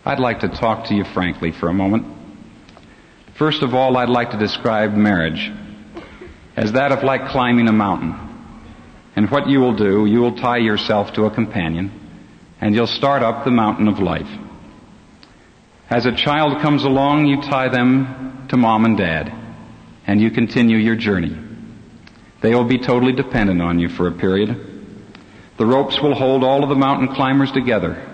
I'd 0.04 0.20
like 0.20 0.40
to 0.40 0.48
talk 0.48 0.88
to 0.88 0.94
you 0.94 1.04
frankly 1.04 1.52
for 1.52 1.68
a 1.68 1.72
moment. 1.72 2.17
First 3.38 3.62
of 3.62 3.72
all, 3.72 3.96
I'd 3.96 4.08
like 4.08 4.32
to 4.32 4.36
describe 4.36 4.94
marriage 4.94 5.52
as 6.56 6.72
that 6.72 6.90
of 6.90 7.04
like 7.04 7.28
climbing 7.28 7.68
a 7.68 7.72
mountain. 7.72 8.18
And 9.14 9.30
what 9.30 9.48
you 9.48 9.60
will 9.60 9.76
do, 9.76 10.06
you 10.06 10.18
will 10.18 10.34
tie 10.34 10.56
yourself 10.56 11.12
to 11.12 11.24
a 11.26 11.30
companion 11.30 11.92
and 12.60 12.74
you'll 12.74 12.88
start 12.88 13.22
up 13.22 13.44
the 13.44 13.52
mountain 13.52 13.86
of 13.86 14.00
life. 14.00 14.28
As 15.88 16.04
a 16.04 16.16
child 16.16 16.60
comes 16.60 16.82
along, 16.82 17.26
you 17.26 17.40
tie 17.40 17.68
them 17.68 18.48
to 18.48 18.56
mom 18.56 18.84
and 18.84 18.98
dad 18.98 19.32
and 20.04 20.20
you 20.20 20.32
continue 20.32 20.76
your 20.76 20.96
journey. 20.96 21.38
They 22.42 22.52
will 22.56 22.64
be 22.64 22.78
totally 22.78 23.12
dependent 23.12 23.62
on 23.62 23.78
you 23.78 23.88
for 23.88 24.08
a 24.08 24.18
period. 24.18 24.66
The 25.58 25.66
ropes 25.66 26.00
will 26.02 26.14
hold 26.14 26.42
all 26.42 26.64
of 26.64 26.70
the 26.70 26.74
mountain 26.74 27.14
climbers 27.14 27.52
together, 27.52 28.04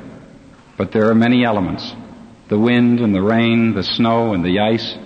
but 0.76 0.92
there 0.92 1.08
are 1.08 1.14
many 1.14 1.46
elements. 1.46 1.94
The 2.50 2.58
wind 2.58 3.00
and 3.00 3.14
the 3.14 3.22
rain, 3.22 3.72
the 3.72 3.82
snow 3.82 4.34
and 4.34 4.44
the 4.44 4.60
ice, 4.60 4.98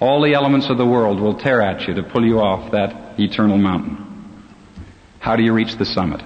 all 0.00 0.22
the 0.22 0.32
elements 0.32 0.70
of 0.70 0.78
the 0.78 0.86
world 0.86 1.20
will 1.20 1.38
tear 1.38 1.60
at 1.60 1.86
you 1.86 1.94
to 1.94 2.02
pull 2.02 2.24
you 2.24 2.40
off 2.40 2.72
that 2.72 3.20
eternal 3.20 3.58
mountain. 3.58 4.06
How 5.18 5.36
do 5.36 5.42
you 5.42 5.52
reach 5.52 5.76
the 5.76 5.84
summit? 5.84 6.22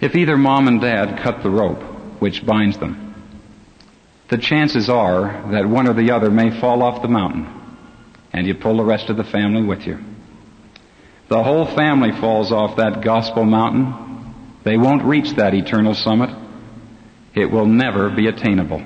If 0.00 0.14
either 0.14 0.38
mom 0.38 0.66
and 0.66 0.80
dad 0.80 1.22
cut 1.22 1.42
the 1.42 1.50
rope 1.50 1.82
which 2.18 2.44
binds 2.44 2.78
them, 2.78 3.06
the 4.28 4.38
chances 4.38 4.88
are 4.88 5.50
that 5.52 5.68
one 5.68 5.86
or 5.86 5.92
the 5.92 6.12
other 6.12 6.30
may 6.30 6.58
fall 6.60 6.82
off 6.82 7.02
the 7.02 7.08
mountain 7.08 7.60
and 8.32 8.46
you 8.46 8.54
pull 8.54 8.78
the 8.78 8.84
rest 8.84 9.10
of 9.10 9.16
the 9.16 9.24
family 9.24 9.62
with 9.62 9.86
you. 9.86 9.98
The 11.28 11.42
whole 11.42 11.66
family 11.66 12.12
falls 12.20 12.52
off 12.52 12.76
that 12.76 13.02
gospel 13.02 13.44
mountain. 13.44 14.34
They 14.64 14.76
won't 14.76 15.04
reach 15.04 15.32
that 15.36 15.54
eternal 15.54 15.94
summit. 15.94 16.30
It 17.34 17.50
will 17.50 17.66
never 17.66 18.08
be 18.10 18.28
attainable. 18.28 18.82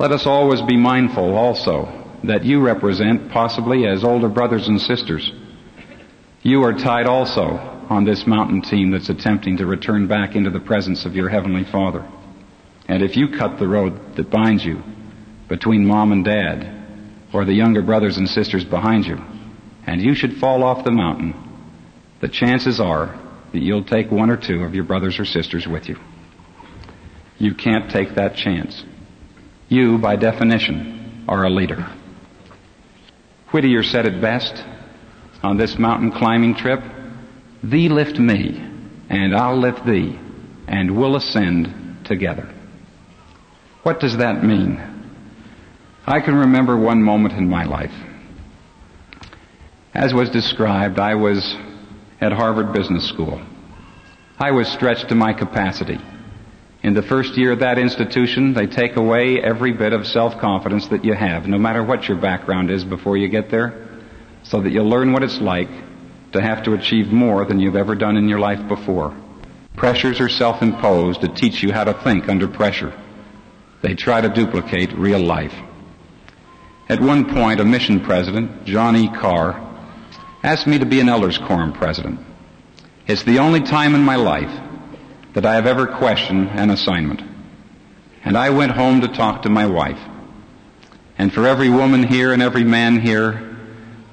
Let 0.00 0.12
us 0.12 0.24
always 0.24 0.62
be 0.62 0.78
mindful 0.78 1.34
also 1.34 2.06
that 2.24 2.42
you 2.42 2.62
represent 2.62 3.30
possibly 3.30 3.86
as 3.86 4.02
older 4.02 4.30
brothers 4.30 4.66
and 4.66 4.80
sisters. 4.80 5.30
You 6.40 6.62
are 6.64 6.72
tied 6.72 7.04
also 7.04 7.42
on 7.90 8.06
this 8.06 8.26
mountain 8.26 8.62
team 8.62 8.92
that's 8.92 9.10
attempting 9.10 9.58
to 9.58 9.66
return 9.66 10.08
back 10.08 10.36
into 10.36 10.48
the 10.48 10.58
presence 10.58 11.04
of 11.04 11.14
your 11.14 11.28
Heavenly 11.28 11.64
Father. 11.70 12.10
And 12.88 13.02
if 13.02 13.14
you 13.14 13.28
cut 13.28 13.58
the 13.58 13.68
road 13.68 14.16
that 14.16 14.30
binds 14.30 14.64
you 14.64 14.82
between 15.50 15.84
mom 15.84 16.12
and 16.12 16.24
dad, 16.24 16.82
or 17.34 17.44
the 17.44 17.52
younger 17.52 17.82
brothers 17.82 18.16
and 18.16 18.26
sisters 18.26 18.64
behind 18.64 19.04
you, 19.04 19.18
and 19.86 20.00
you 20.00 20.14
should 20.14 20.38
fall 20.38 20.64
off 20.64 20.82
the 20.82 20.90
mountain, 20.90 21.34
the 22.22 22.28
chances 22.28 22.80
are 22.80 23.20
that 23.52 23.60
you'll 23.60 23.84
take 23.84 24.10
one 24.10 24.30
or 24.30 24.38
two 24.38 24.62
of 24.62 24.74
your 24.74 24.84
brothers 24.84 25.20
or 25.20 25.26
sisters 25.26 25.66
with 25.68 25.90
you. 25.90 25.98
You 27.36 27.54
can't 27.54 27.90
take 27.90 28.14
that 28.14 28.34
chance. 28.34 28.82
You, 29.70 29.98
by 29.98 30.16
definition, 30.16 31.24
are 31.28 31.44
a 31.44 31.48
leader. 31.48 31.88
Whittier 33.52 33.84
said 33.84 34.04
it 34.04 34.20
best 34.20 34.64
on 35.44 35.56
this 35.56 35.78
mountain 35.78 36.10
climbing 36.10 36.56
trip, 36.56 36.80
Thee 37.62 37.88
lift 37.88 38.18
me, 38.18 38.58
and 39.08 39.34
I'll 39.34 39.56
lift 39.56 39.86
thee, 39.86 40.18
and 40.66 40.98
we'll 40.98 41.14
ascend 41.14 42.04
together. 42.04 42.52
What 43.84 44.00
does 44.00 44.16
that 44.18 44.42
mean? 44.42 44.82
I 46.04 46.20
can 46.20 46.34
remember 46.34 46.76
one 46.76 47.00
moment 47.00 47.34
in 47.34 47.48
my 47.48 47.62
life. 47.62 47.94
As 49.94 50.12
was 50.12 50.30
described, 50.30 50.98
I 50.98 51.14
was 51.14 51.56
at 52.20 52.32
Harvard 52.32 52.72
Business 52.72 53.08
School. 53.08 53.40
I 54.36 54.50
was 54.50 54.66
stretched 54.66 55.10
to 55.10 55.14
my 55.14 55.32
capacity. 55.32 55.98
In 56.82 56.94
the 56.94 57.02
first 57.02 57.36
year 57.36 57.52
of 57.52 57.58
that 57.60 57.78
institution, 57.78 58.54
they 58.54 58.66
take 58.66 58.96
away 58.96 59.38
every 59.42 59.72
bit 59.72 59.92
of 59.92 60.06
self-confidence 60.06 60.88
that 60.88 61.04
you 61.04 61.12
have, 61.12 61.46
no 61.46 61.58
matter 61.58 61.84
what 61.84 62.08
your 62.08 62.16
background 62.16 62.70
is 62.70 62.84
before 62.84 63.18
you 63.18 63.28
get 63.28 63.50
there, 63.50 63.86
so 64.44 64.62
that 64.62 64.70
you'll 64.70 64.88
learn 64.88 65.12
what 65.12 65.22
it's 65.22 65.40
like 65.40 65.68
to 66.32 66.40
have 66.40 66.62
to 66.64 66.72
achieve 66.72 67.08
more 67.08 67.44
than 67.44 67.60
you've 67.60 67.76
ever 67.76 67.94
done 67.94 68.16
in 68.16 68.28
your 68.28 68.38
life 68.38 68.66
before. 68.66 69.14
Pressures 69.76 70.20
are 70.20 70.28
self-imposed 70.28 71.20
to 71.20 71.28
teach 71.28 71.62
you 71.62 71.70
how 71.70 71.84
to 71.84 71.92
think 72.02 72.30
under 72.30 72.48
pressure. 72.48 72.98
They 73.82 73.94
try 73.94 74.22
to 74.22 74.28
duplicate 74.30 74.92
real 74.92 75.20
life. 75.20 75.54
At 76.88 77.00
one 77.00 77.26
point, 77.34 77.60
a 77.60 77.64
mission 77.64 78.00
president, 78.00 78.64
John 78.64 78.96
E. 78.96 79.08
Carr, 79.08 79.66
asked 80.42 80.66
me 80.66 80.78
to 80.78 80.86
be 80.86 81.00
an 81.00 81.10
elders 81.10 81.36
quorum 81.36 81.74
president. 81.74 82.20
It's 83.06 83.24
the 83.24 83.38
only 83.38 83.60
time 83.60 83.94
in 83.94 84.02
my 84.02 84.16
life 84.16 84.69
that 85.34 85.46
I 85.46 85.54
have 85.54 85.66
ever 85.66 85.86
questioned 85.86 86.48
an 86.50 86.70
assignment. 86.70 87.22
And 88.24 88.36
I 88.36 88.50
went 88.50 88.72
home 88.72 89.00
to 89.00 89.08
talk 89.08 89.42
to 89.42 89.48
my 89.48 89.66
wife. 89.66 90.00
And 91.18 91.32
for 91.32 91.46
every 91.46 91.70
woman 91.70 92.02
here 92.02 92.32
and 92.32 92.42
every 92.42 92.64
man 92.64 93.00
here, 93.00 93.56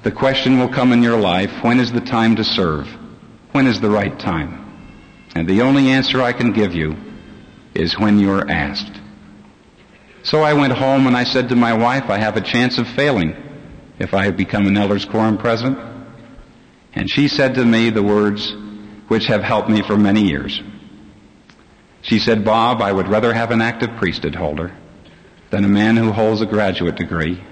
the 0.02 0.12
question 0.12 0.58
will 0.58 0.68
come 0.68 0.92
in 0.92 1.02
your 1.02 1.18
life, 1.18 1.50
when 1.62 1.80
is 1.80 1.92
the 1.92 2.00
time 2.00 2.36
to 2.36 2.44
serve? 2.44 2.86
When 3.52 3.66
is 3.66 3.80
the 3.80 3.90
right 3.90 4.18
time? 4.18 4.64
And 5.34 5.48
the 5.48 5.62
only 5.62 5.88
answer 5.88 6.22
I 6.22 6.32
can 6.32 6.52
give 6.52 6.74
you 6.74 6.96
is 7.74 7.98
when 7.98 8.18
you're 8.18 8.48
asked. 8.48 8.92
So 10.22 10.42
I 10.42 10.52
went 10.54 10.72
home 10.72 11.06
and 11.06 11.16
I 11.16 11.24
said 11.24 11.48
to 11.48 11.56
my 11.56 11.72
wife, 11.72 12.10
I 12.10 12.18
have 12.18 12.36
a 12.36 12.40
chance 12.40 12.78
of 12.78 12.86
failing 12.88 13.34
if 13.98 14.14
I 14.14 14.30
become 14.30 14.66
an 14.66 14.76
elders 14.76 15.04
quorum 15.04 15.38
president. 15.38 15.78
And 16.94 17.10
she 17.10 17.28
said 17.28 17.54
to 17.54 17.64
me 17.64 17.90
the 17.90 18.02
words 18.02 18.54
which 19.08 19.26
have 19.26 19.42
helped 19.42 19.68
me 19.68 19.82
for 19.82 19.96
many 19.96 20.22
years. 20.22 20.60
She 22.08 22.18
said, 22.18 22.42
Bob, 22.42 22.80
I 22.80 22.90
would 22.90 23.06
rather 23.06 23.34
have 23.34 23.50
an 23.50 23.60
active 23.60 23.90
priesthood 23.96 24.34
holder 24.34 24.72
than 25.50 25.64
a 25.64 25.68
man 25.68 25.94
who 25.94 26.10
holds 26.10 26.40
a 26.40 26.46
graduate 26.46 26.96
degree, 26.96 27.44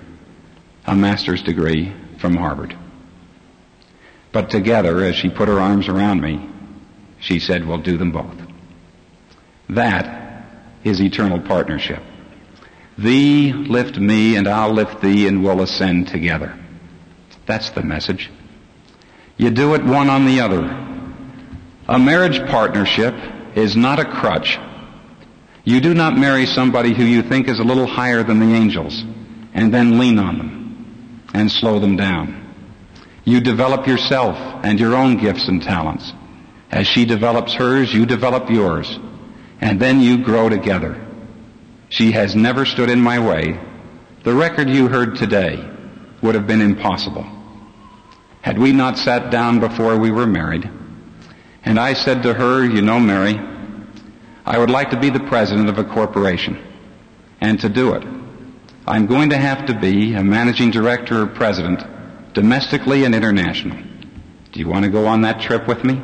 a 0.86 0.94
master's 0.94 1.42
degree 1.42 1.92
from 2.18 2.36
Harvard. 2.36 2.74
But 4.32 4.48
together, 4.48 5.04
as 5.04 5.14
she 5.14 5.28
put 5.28 5.48
her 5.48 5.60
arms 5.60 5.88
around 5.88 6.22
me, 6.22 6.48
she 7.20 7.38
said, 7.38 7.66
we'll 7.66 7.82
do 7.82 7.98
them 7.98 8.12
both. 8.12 8.34
That 9.68 10.46
is 10.84 11.02
eternal 11.02 11.40
partnership. 11.40 12.02
Thee 12.96 13.52
lift 13.52 13.98
me 13.98 14.36
and 14.36 14.48
I'll 14.48 14.72
lift 14.72 15.02
thee 15.02 15.28
and 15.28 15.44
we'll 15.44 15.60
ascend 15.60 16.08
together. 16.08 16.58
That's 17.44 17.70
the 17.70 17.82
message. 17.82 18.30
You 19.36 19.50
do 19.50 19.74
it 19.74 19.84
one 19.84 20.08
on 20.08 20.24
the 20.24 20.40
other. 20.40 20.62
A 21.88 21.98
marriage 21.98 22.38
partnership 22.48 23.14
is 23.56 23.74
not 23.74 23.98
a 23.98 24.04
crutch. 24.04 24.58
You 25.64 25.80
do 25.80 25.94
not 25.94 26.16
marry 26.16 26.46
somebody 26.46 26.94
who 26.94 27.02
you 27.02 27.22
think 27.22 27.48
is 27.48 27.58
a 27.58 27.64
little 27.64 27.86
higher 27.86 28.22
than 28.22 28.38
the 28.38 28.54
angels 28.54 29.02
and 29.54 29.72
then 29.72 29.98
lean 29.98 30.18
on 30.18 30.38
them 30.38 31.28
and 31.34 31.50
slow 31.50 31.80
them 31.80 31.96
down. 31.96 32.42
You 33.24 33.40
develop 33.40 33.88
yourself 33.88 34.36
and 34.62 34.78
your 34.78 34.94
own 34.94 35.16
gifts 35.16 35.48
and 35.48 35.60
talents. 35.60 36.12
As 36.70 36.86
she 36.86 37.04
develops 37.04 37.54
hers, 37.54 37.92
you 37.92 38.06
develop 38.06 38.50
yours. 38.50 38.98
And 39.60 39.80
then 39.80 40.00
you 40.00 40.22
grow 40.22 40.48
together. 40.48 41.04
She 41.88 42.12
has 42.12 42.36
never 42.36 42.66
stood 42.66 42.90
in 42.90 43.00
my 43.00 43.18
way. 43.18 43.58
The 44.22 44.34
record 44.34 44.68
you 44.68 44.86
heard 44.88 45.16
today 45.16 45.68
would 46.22 46.34
have 46.34 46.46
been 46.46 46.60
impossible. 46.60 47.26
Had 48.42 48.58
we 48.58 48.72
not 48.72 48.98
sat 48.98 49.30
down 49.30 49.58
before 49.60 49.96
we 49.96 50.10
were 50.10 50.26
married, 50.26 50.70
and 51.66 51.80
I 51.80 51.94
said 51.94 52.22
to 52.22 52.32
her, 52.32 52.64
you 52.64 52.80
know, 52.80 53.00
Mary, 53.00 53.38
I 54.46 54.56
would 54.56 54.70
like 54.70 54.90
to 54.90 55.00
be 55.00 55.10
the 55.10 55.20
president 55.20 55.68
of 55.68 55.78
a 55.78 55.84
corporation. 55.84 56.64
And 57.40 57.60
to 57.60 57.68
do 57.68 57.92
it, 57.94 58.04
I'm 58.86 59.06
going 59.06 59.30
to 59.30 59.36
have 59.36 59.66
to 59.66 59.78
be 59.78 60.14
a 60.14 60.22
managing 60.22 60.70
director 60.70 61.22
or 61.22 61.26
president 61.26 61.82
domestically 62.34 63.04
and 63.04 63.14
international. 63.16 63.78
Do 64.52 64.60
you 64.60 64.68
want 64.68 64.84
to 64.84 64.90
go 64.90 65.06
on 65.06 65.22
that 65.22 65.40
trip 65.40 65.66
with 65.66 65.82
me? 65.82 66.00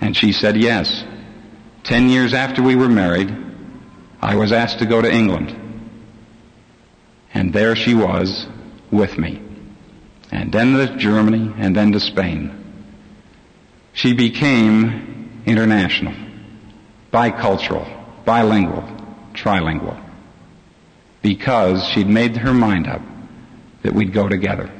And 0.00 0.16
she 0.16 0.30
said 0.30 0.56
yes. 0.56 1.04
Ten 1.82 2.08
years 2.08 2.32
after 2.32 2.62
we 2.62 2.76
were 2.76 2.88
married, 2.88 3.36
I 4.22 4.36
was 4.36 4.52
asked 4.52 4.78
to 4.78 4.86
go 4.86 5.02
to 5.02 5.12
England. 5.12 5.56
And 7.34 7.52
there 7.52 7.74
she 7.74 7.94
was 7.94 8.46
with 8.92 9.18
me. 9.18 9.42
And 10.30 10.52
then 10.52 10.74
to 10.74 10.96
Germany 10.96 11.52
and 11.58 11.74
then 11.74 11.90
to 11.90 11.98
Spain. 11.98 12.57
She 13.98 14.12
became 14.12 15.42
international, 15.44 16.14
bicultural, 17.12 17.84
bilingual, 18.24 18.84
trilingual. 19.32 20.00
Because 21.20 21.84
she'd 21.88 22.08
made 22.08 22.36
her 22.36 22.54
mind 22.54 22.86
up 22.86 23.02
that 23.82 23.92
we'd 23.92 24.12
go 24.12 24.28
together. 24.28 24.70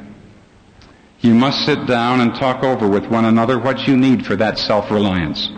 You 1.18 1.34
must 1.34 1.66
sit 1.66 1.84
down 1.88 2.20
and 2.20 2.32
talk 2.36 2.62
over 2.62 2.86
with 2.86 3.06
one 3.06 3.24
another 3.24 3.58
what 3.58 3.88
you 3.88 3.96
need 3.96 4.24
for 4.24 4.36
that 4.36 4.56
self-reliance. 4.56 5.50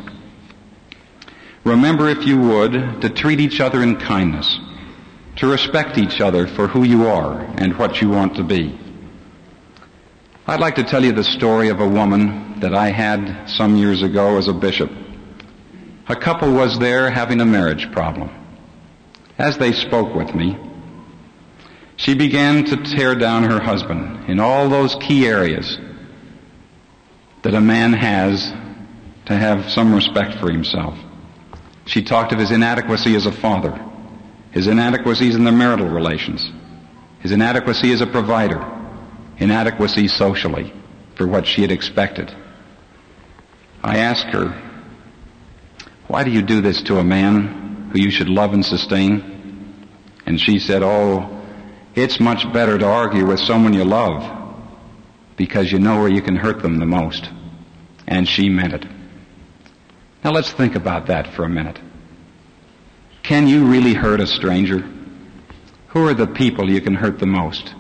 Remember, 1.63 2.09
if 2.09 2.27
you 2.27 2.41
would, 2.41 3.03
to 3.03 3.11
treat 3.11 3.41
each 3.41 3.61
other 3.61 3.83
in 3.83 3.97
kindness, 3.97 4.59
to 5.37 5.47
respect 5.47 5.99
each 5.99 6.23
other 6.23 6.47
for 6.47 6.67
who 6.67 6.83
you 6.83 7.07
are 7.07 7.39
and 7.59 7.77
what 7.77 8.01
you 8.01 8.09
want 8.09 8.37
to 8.37 8.43
be. 8.43 8.81
I'd 10.47 10.61
like 10.61 10.77
to 10.77 10.83
tell 10.83 11.05
you 11.05 11.13
the 11.13 11.25
story 11.25 11.69
of 11.69 11.81
a 11.81 11.87
woman 11.87 12.50
that 12.61 12.75
I 12.75 12.91
had 12.91 13.49
some 13.49 13.77
years 13.77 14.03
ago 14.03 14.37
as 14.37 14.49
a 14.49 14.53
bishop. 14.53 14.91
A 16.09 16.17
couple 16.17 16.53
was 16.53 16.79
there 16.79 17.11
having 17.11 17.41
a 17.41 17.47
marriage 17.47 17.91
problem. 17.93 18.31
As 19.39 19.59
they 19.59 19.73
spoke 19.73 20.15
with 20.15 20.35
me, 20.35 20.59
she 21.97 22.15
began 22.15 22.65
to 22.65 22.77
tear 22.77 23.15
down 23.15 23.45
her 23.45 23.61
husband 23.61 24.29
in 24.29 24.41
all 24.41 24.69
those 24.69 24.95
key 24.97 25.27
areas 25.27 25.79
that 27.43 27.55
a 27.55 27.61
man 27.61 27.93
has 27.93 28.53
to 29.27 29.35
have 29.35 29.71
some 29.71 29.95
respect 29.95 30.39
for 30.41 30.51
himself. 30.51 30.99
She 31.87 32.03
talked 32.03 32.33
of 32.33 32.39
his 32.39 32.51
inadequacy 32.51 33.15
as 33.17 33.27
a 33.27 33.33
father, 33.33 33.79
his 34.51 34.67
inadequacies 34.67 35.35
in 35.35 35.45
their 35.45 35.53
marital 35.53 35.89
relations, 35.89 36.51
his 37.21 37.33
inadequacy 37.33 37.93
as 37.93 38.01
a 38.01 38.07
provider, 38.07 38.61
inadequacy 39.39 40.09
socially 40.09 40.73
for 41.17 41.27
what 41.27 41.47
she 41.47 41.63
had 41.63 41.71
expected. 41.71 42.35
I 43.83 43.99
asked 43.99 44.27
her, 44.27 44.49
why 46.07 46.25
do 46.25 46.31
you 46.31 46.43
do 46.43 46.61
this 46.61 46.83
to 46.83 46.99
a 46.99 47.05
man 47.05 47.91
who 47.93 48.01
you 48.01 48.11
should 48.11 48.29
love 48.29 48.53
and 48.53 48.65
sustain? 48.65 49.87
And 50.27 50.41
she 50.41 50.59
said, 50.59 50.83
oh, 50.83 51.41
it's 51.95 52.21
much 52.21 52.53
better 52.53 52.79
to 52.79 52.87
argue 52.87 53.27
with 53.27 53.41
someone 53.41 53.73
you 53.73 53.85
love 53.85 54.39
because 55.37 55.73
you 55.73 55.79
know 55.79 56.01
where 56.01 56.11
you 56.11 56.21
can 56.21 56.37
hurt 56.37 56.63
them 56.63 56.79
the 56.79 56.87
most. 56.87 57.29
And 58.07 58.29
she 58.29 58.49
meant 58.49 58.75
it. 58.75 58.87
Now 60.23 60.33
let's 60.33 60.53
think 60.53 60.75
about 60.75 61.07
that 61.07 61.35
for 61.35 61.45
a 61.45 61.49
minute. 61.49 61.79
Can 63.23 63.47
you 63.47 63.65
really 63.65 63.95
hurt 63.95 64.21
a 64.21 64.27
stranger? 64.27 64.85
Who 65.89 66.07
are 66.07 66.15
the 66.15 66.27
people 66.27 66.71
you 66.71 66.81
can 66.81 66.95
hurt 66.95 67.19
the 67.19 67.27
most? 67.27 67.75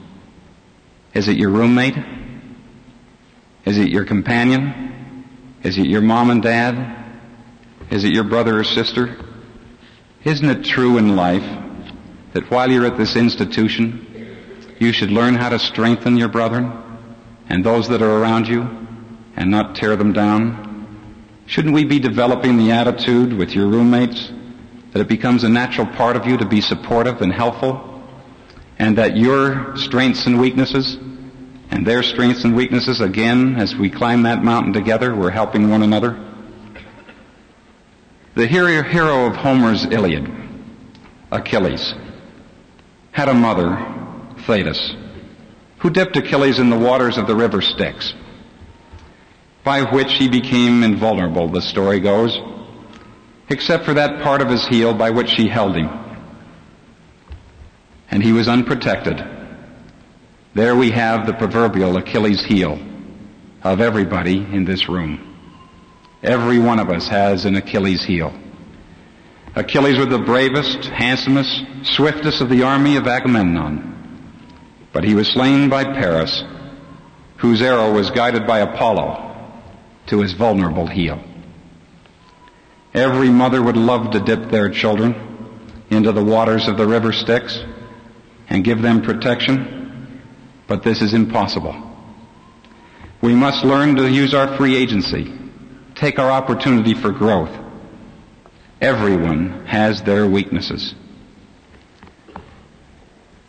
Is 1.15 1.29
it 1.29 1.37
your 1.37 1.51
roommate? 1.51 1.97
Is 3.65 3.77
it 3.77 3.89
your 3.89 4.05
companion? 4.05 5.00
Is 5.62 5.77
it 5.77 5.87
your 5.87 6.01
mom 6.01 6.31
and 6.31 6.42
dad? 6.42 6.96
Is 7.90 8.05
it 8.05 8.12
your 8.12 8.25
brother 8.25 8.59
or 8.59 8.64
sister? 8.64 9.18
Isn't 10.25 10.49
it 10.49 10.64
true 10.64 10.96
in 10.96 11.16
life 11.16 11.44
that 12.33 12.51
while 12.51 12.70
you're 12.70 12.87
at 12.87 12.96
this 12.96 13.16
institution, 13.16 14.07
you 14.79 14.92
should 14.92 15.11
learn 15.11 15.35
how 15.35 15.51
to 15.51 15.59
strengthen 15.59 16.16
your 16.16 16.29
brethren 16.29 16.73
and 17.49 17.64
those 17.64 17.88
that 17.88 18.01
are 18.01 18.23
around 18.23 18.49
you 18.49 18.62
and 19.37 19.51
not 19.51 19.77
tear 19.77 19.96
them 19.96 20.12
down? 20.12 20.68
Shouldn't 21.46 21.75
we 21.75 21.85
be 21.85 21.99
developing 21.99 22.57
the 22.57 22.70
attitude 22.70 23.33
with 23.33 23.51
your 23.51 23.66
roommates 23.66 24.31
that 24.92 25.01
it 25.01 25.09
becomes 25.09 25.44
a 25.44 25.49
natural 25.49 25.87
part 25.87 26.16
of 26.16 26.27
you 26.27 26.37
to 26.38 26.46
be 26.46 26.61
supportive 26.61 27.20
and 27.20 27.33
helpful 27.33 28.03
and 28.79 28.96
that 28.96 29.16
your 29.16 29.77
strengths 29.77 30.27
and 30.27 30.40
weaknesses 30.40 30.96
and 31.70 31.87
their 31.87 32.02
strengths 32.02 32.44
and 32.44 32.54
weaknesses 32.54 33.00
again 33.00 33.56
as 33.56 33.74
we 33.74 33.90
climb 33.90 34.22
that 34.22 34.42
mountain 34.42 34.72
together 34.72 35.14
we're 35.14 35.30
helping 35.30 35.70
one 35.70 35.83
another 35.83 36.18
the 38.35 38.46
hero 38.46 39.26
of 39.26 39.37
homer's 39.37 39.85
iliad 39.87 40.28
achilles 41.30 41.94
had 43.12 43.28
a 43.28 43.35
mother 43.35 43.78
thetis 44.46 44.94
who 45.78 45.90
dipped 45.90 46.16
achilles 46.16 46.59
in 46.59 46.70
the 46.70 46.78
waters 46.78 47.16
of 47.18 47.26
the 47.26 47.35
river 47.35 47.61
styx 47.61 48.14
by 49.64 49.83
which 49.83 50.12
he 50.14 50.28
became 50.28 50.83
invulnerable 50.83 51.48
the 51.48 51.62
story 51.62 52.00
goes 52.00 52.38
except 53.48 53.85
for 53.85 53.94
that 53.94 54.22
part 54.22 54.40
of 54.40 54.48
his 54.48 54.66
heel 54.68 54.94
by 54.94 55.11
which 55.11 55.28
she 55.28 55.48
held 55.48 55.76
him 55.76 56.00
and 58.11 58.22
he 58.22 58.33
was 58.33 58.48
unprotected. 58.48 59.39
There 60.53 60.75
we 60.75 60.91
have 60.91 61.27
the 61.27 61.35
proverbial 61.35 61.97
Achilles 61.97 62.45
heel 62.45 62.79
of 63.63 63.81
everybody 63.81 64.39
in 64.39 64.65
this 64.65 64.89
room. 64.89 65.27
Every 66.25 66.59
one 66.59 66.81
of 66.81 66.91
us 66.91 67.07
has 67.07 67.45
an 67.45 67.55
Achilles 67.55 68.05
heel. 68.05 68.33
Achilles 69.55 69.97
was 69.97 70.09
the 70.09 70.19
bravest, 70.19 70.87
handsomest, 70.87 71.65
swiftest 71.85 72.41
of 72.41 72.51
the 72.51 72.65
army 72.65 72.97
of 72.97 73.07
Agamemnon. 73.07 73.87
But 74.93 75.05
he 75.05 75.15
was 75.15 75.29
slain 75.29 75.69
by 75.69 75.85
Paris, 75.85 76.43
whose 77.37 77.63
arrow 77.63 77.93
was 77.93 78.11
guided 78.11 78.45
by 78.45 78.59
Apollo 78.59 79.29
to 80.09 80.21
his 80.21 80.33
vulnerable 80.33 80.87
heel. 80.89 81.23
Every 82.93 83.29
mother 83.29 83.63
would 83.63 83.77
love 83.77 84.11
to 84.11 84.21
dip 84.21 84.51
their 84.51 84.69
children 84.69 85.15
into 85.91 86.11
the 86.11 86.25
waters 86.25 86.67
of 86.67 86.77
the 86.77 86.87
river 86.87 87.13
Styx 87.13 87.63
and 88.49 88.65
give 88.65 88.83
them 88.83 89.03
protection, 89.03 89.80
but 90.70 90.85
this 90.85 91.02
is 91.02 91.14
impossible. 91.14 91.74
We 93.20 93.35
must 93.35 93.64
learn 93.64 93.96
to 93.96 94.09
use 94.09 94.33
our 94.35 94.56
free 94.56 94.76
agency, 94.76 95.35
take 95.96 96.20
our 96.20 96.30
opportunity 96.30 96.94
for 96.94 97.11
growth. 97.11 97.50
Everyone 98.80 99.66
has 99.66 100.00
their 100.04 100.28
weaknesses. 100.28 100.94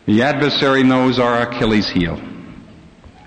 The 0.08 0.24
adversary 0.24 0.82
knows 0.82 1.20
our 1.20 1.44
Achilles 1.44 1.88
heel. 1.88 2.20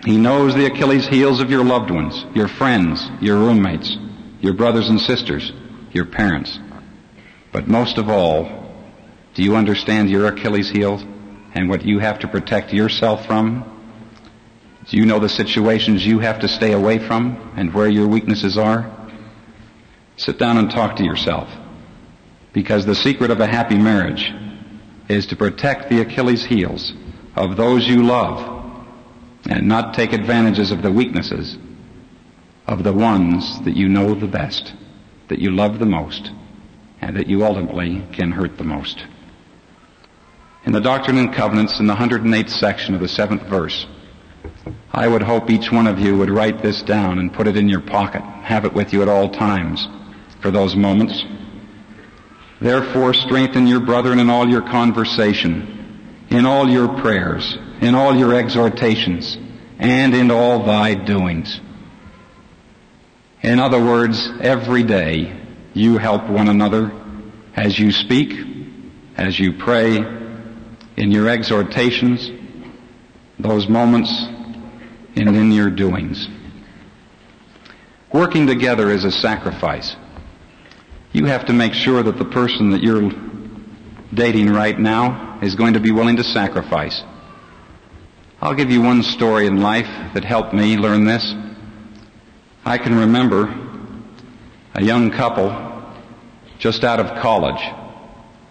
He 0.04 0.18
knows 0.18 0.54
the 0.56 0.66
Achilles 0.66 1.06
heels 1.06 1.40
of 1.40 1.50
your 1.50 1.64
loved 1.64 1.92
ones, 1.92 2.26
your 2.34 2.48
friends, 2.48 3.08
your 3.20 3.38
roommates, 3.38 3.96
your 4.40 4.54
brothers 4.54 4.88
and 4.88 5.00
sisters, 5.00 5.52
your 5.92 6.06
parents. 6.06 6.58
But 7.52 7.68
most 7.68 7.96
of 7.98 8.08
all, 8.08 8.74
do 9.34 9.44
you 9.44 9.54
understand 9.54 10.10
your 10.10 10.26
Achilles 10.26 10.68
heel? 10.68 11.00
and 11.54 11.68
what 11.68 11.84
you 11.84 12.00
have 12.00 12.18
to 12.18 12.28
protect 12.28 12.72
yourself 12.72 13.26
from? 13.26 13.73
Do 14.88 14.96
you 14.96 15.06
know 15.06 15.18
the 15.18 15.28
situations 15.28 16.04
you 16.04 16.18
have 16.18 16.40
to 16.40 16.48
stay 16.48 16.72
away 16.72 16.98
from 16.98 17.52
and 17.56 17.72
where 17.72 17.88
your 17.88 18.06
weaknesses 18.06 18.58
are? 18.58 18.90
Sit 20.16 20.38
down 20.38 20.58
and 20.58 20.70
talk 20.70 20.96
to 20.96 21.04
yourself. 21.04 21.48
Because 22.52 22.84
the 22.84 22.94
secret 22.94 23.30
of 23.30 23.40
a 23.40 23.46
happy 23.46 23.78
marriage 23.78 24.32
is 25.08 25.26
to 25.28 25.36
protect 25.36 25.90
the 25.90 26.00
Achilles 26.00 26.44
heels 26.44 26.92
of 27.34 27.56
those 27.56 27.86
you 27.86 28.04
love 28.04 28.50
and 29.48 29.66
not 29.66 29.94
take 29.94 30.12
advantages 30.12 30.70
of 30.70 30.82
the 30.82 30.92
weaknesses 30.92 31.56
of 32.66 32.82
the 32.84 32.92
ones 32.92 33.60
that 33.64 33.76
you 33.76 33.88
know 33.88 34.14
the 34.14 34.26
best, 34.26 34.72
that 35.28 35.38
you 35.38 35.50
love 35.50 35.78
the 35.78 35.86
most, 35.86 36.30
and 37.00 37.16
that 37.16 37.26
you 37.26 37.44
ultimately 37.44 38.06
can 38.12 38.30
hurt 38.32 38.56
the 38.56 38.64
most 38.64 39.04
in 40.64 40.72
the 40.72 40.80
Doctrine 40.80 41.18
and 41.18 41.32
Covenants 41.32 41.78
in 41.78 41.86
the 41.86 41.94
108th 41.94 42.50
section 42.50 42.94
of 42.94 43.00
the 43.00 43.08
seventh 43.08 43.42
verse. 43.42 43.86
I 44.92 45.08
would 45.08 45.22
hope 45.22 45.50
each 45.50 45.72
one 45.72 45.86
of 45.86 45.98
you 45.98 46.16
would 46.16 46.30
write 46.30 46.62
this 46.62 46.82
down 46.82 47.18
and 47.18 47.32
put 47.32 47.46
it 47.46 47.56
in 47.56 47.68
your 47.68 47.80
pocket, 47.80 48.22
have 48.22 48.64
it 48.64 48.72
with 48.72 48.92
you 48.92 49.02
at 49.02 49.08
all 49.08 49.28
times 49.28 49.86
for 50.40 50.50
those 50.50 50.76
moments. 50.76 51.24
Therefore 52.60 53.12
strengthen 53.12 53.66
your 53.66 53.80
brethren 53.80 54.18
in 54.18 54.30
all 54.30 54.48
your 54.48 54.62
conversation, 54.62 56.26
in 56.30 56.46
all 56.46 56.68
your 56.68 56.88
prayers, 57.00 57.58
in 57.80 57.94
all 57.94 58.16
your 58.16 58.34
exhortations, 58.34 59.36
and 59.78 60.14
in 60.14 60.30
all 60.30 60.64
thy 60.64 60.94
doings. 60.94 61.60
In 63.42 63.58
other 63.58 63.84
words, 63.84 64.30
every 64.40 64.82
day 64.82 65.38
you 65.74 65.98
help 65.98 66.28
one 66.30 66.48
another 66.48 66.92
as 67.56 67.78
you 67.78 67.92
speak, 67.92 68.32
as 69.16 69.38
you 69.38 69.52
pray, 69.52 69.96
in 70.96 71.10
your 71.10 71.28
exhortations, 71.28 72.30
those 73.38 73.68
moments, 73.68 74.10
and 75.16 75.36
in 75.36 75.52
your 75.52 75.70
doings. 75.70 76.28
Working 78.12 78.46
together 78.46 78.90
is 78.90 79.04
a 79.04 79.10
sacrifice. 79.10 79.96
You 81.12 81.26
have 81.26 81.46
to 81.46 81.52
make 81.52 81.74
sure 81.74 82.02
that 82.02 82.18
the 82.18 82.24
person 82.24 82.70
that 82.70 82.82
you're 82.82 83.10
dating 84.12 84.52
right 84.52 84.78
now 84.78 85.38
is 85.42 85.54
going 85.54 85.74
to 85.74 85.80
be 85.80 85.92
willing 85.92 86.16
to 86.16 86.24
sacrifice. 86.24 87.02
I'll 88.40 88.54
give 88.54 88.70
you 88.70 88.82
one 88.82 89.02
story 89.02 89.46
in 89.46 89.60
life 89.60 89.88
that 90.14 90.24
helped 90.24 90.52
me 90.52 90.76
learn 90.76 91.04
this. 91.04 91.34
I 92.64 92.78
can 92.78 92.94
remember 92.94 93.52
a 94.74 94.82
young 94.82 95.10
couple 95.10 95.72
just 96.58 96.84
out 96.84 97.00
of 97.00 97.20
college. 97.20 97.62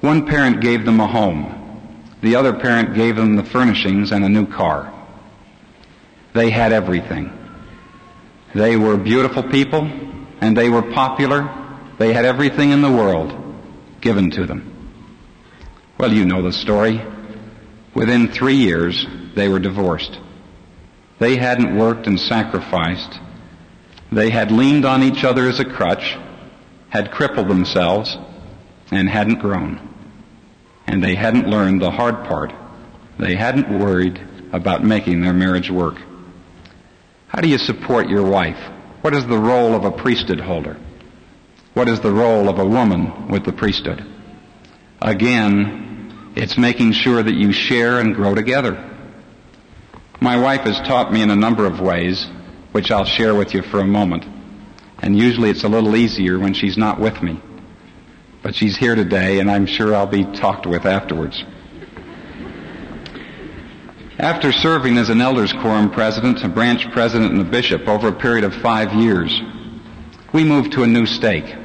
One 0.01 0.25
parent 0.25 0.61
gave 0.61 0.85
them 0.85 0.99
a 0.99 1.07
home. 1.07 1.59
The 2.21 2.35
other 2.35 2.53
parent 2.53 2.95
gave 2.95 3.15
them 3.15 3.35
the 3.35 3.43
furnishings 3.43 4.11
and 4.11 4.23
a 4.23 4.29
new 4.29 4.45
car. 4.45 4.92
They 6.33 6.49
had 6.49 6.73
everything. 6.73 7.31
They 8.55 8.77
were 8.77 8.97
beautiful 8.97 9.43
people 9.43 9.83
and 10.41 10.57
they 10.57 10.69
were 10.69 10.81
popular. 10.81 11.49
They 11.97 12.13
had 12.13 12.25
everything 12.25 12.71
in 12.71 12.81
the 12.81 12.91
world 12.91 13.33
given 14.01 14.31
to 14.31 14.45
them. 14.45 14.69
Well, 15.97 16.11
you 16.11 16.25
know 16.25 16.41
the 16.41 16.51
story. 16.51 17.01
Within 17.93 18.29
three 18.29 18.55
years, 18.55 19.05
they 19.35 19.47
were 19.47 19.59
divorced. 19.59 20.19
They 21.19 21.35
hadn't 21.35 21.77
worked 21.77 22.07
and 22.07 22.19
sacrificed. 22.19 23.19
They 24.11 24.29
had 24.29 24.51
leaned 24.51 24.85
on 24.85 25.03
each 25.03 25.23
other 25.23 25.47
as 25.47 25.59
a 25.59 25.65
crutch, 25.65 26.17
had 26.89 27.11
crippled 27.11 27.47
themselves, 27.47 28.17
and 28.91 29.07
hadn't 29.07 29.39
grown 29.39 29.93
and 30.87 31.03
they 31.03 31.15
hadn't 31.15 31.47
learned 31.47 31.81
the 31.81 31.91
hard 31.91 32.23
part. 32.25 32.53
They 33.17 33.35
hadn't 33.35 33.79
worried 33.79 34.19
about 34.51 34.83
making 34.83 35.21
their 35.21 35.33
marriage 35.33 35.71
work. 35.71 35.95
How 37.33 37.41
do 37.41 37.47
you 37.47 37.57
support 37.57 38.09
your 38.09 38.29
wife? 38.29 38.59
What 39.01 39.15
is 39.15 39.25
the 39.25 39.39
role 39.39 39.73
of 39.73 39.85
a 39.85 39.91
priesthood 39.91 40.39
holder? 40.39 40.77
What 41.73 41.89
is 41.89 41.99
the 41.99 42.11
role 42.11 42.47
of 42.47 42.59
a 42.59 42.65
woman 42.65 43.27
with 43.27 43.43
the 43.43 43.51
priesthood? 43.51 44.05
Again, 45.01 46.33
it's 46.35 46.59
making 46.59 46.91
sure 46.91 47.23
that 47.23 47.33
you 47.33 47.51
share 47.51 47.99
and 47.99 48.13
grow 48.13 48.35
together. 48.35 48.91
My 50.21 50.37
wife 50.39 50.61
has 50.61 50.77
taught 50.87 51.11
me 51.11 51.23
in 51.23 51.31
a 51.31 51.35
number 51.35 51.65
of 51.65 51.81
ways, 51.81 52.27
which 52.71 52.91
I'll 52.91 53.03
share 53.03 53.33
with 53.33 53.55
you 53.55 53.63
for 53.63 53.79
a 53.79 53.85
moment. 53.85 54.25
And 54.99 55.17
usually 55.17 55.49
it's 55.49 55.63
a 55.63 55.69
little 55.69 55.95
easier 55.95 56.37
when 56.37 56.53
she's 56.53 56.77
not 56.77 56.99
with 56.99 57.23
me. 57.23 57.41
But 58.43 58.53
she's 58.53 58.77
here 58.77 58.93
today 58.93 59.39
and 59.39 59.49
I'm 59.49 59.65
sure 59.65 59.95
I'll 59.95 60.05
be 60.05 60.23
talked 60.23 60.67
with 60.67 60.85
afterwards. 60.85 61.43
After 64.19 64.51
serving 64.51 64.99
as 64.99 65.09
an 65.09 65.21
elders 65.21 65.51
quorum 65.53 65.89
president, 65.89 66.43
a 66.43 66.47
branch 66.47 66.85
president, 66.91 67.31
and 67.31 67.41
a 67.41 67.49
bishop 67.49 67.87
over 67.87 68.09
a 68.09 68.13
period 68.13 68.43
of 68.43 68.53
five 68.53 68.93
years, 68.93 69.41
we 70.31 70.43
moved 70.43 70.73
to 70.73 70.83
a 70.83 70.87
new 70.87 71.07
stake. 71.07 71.55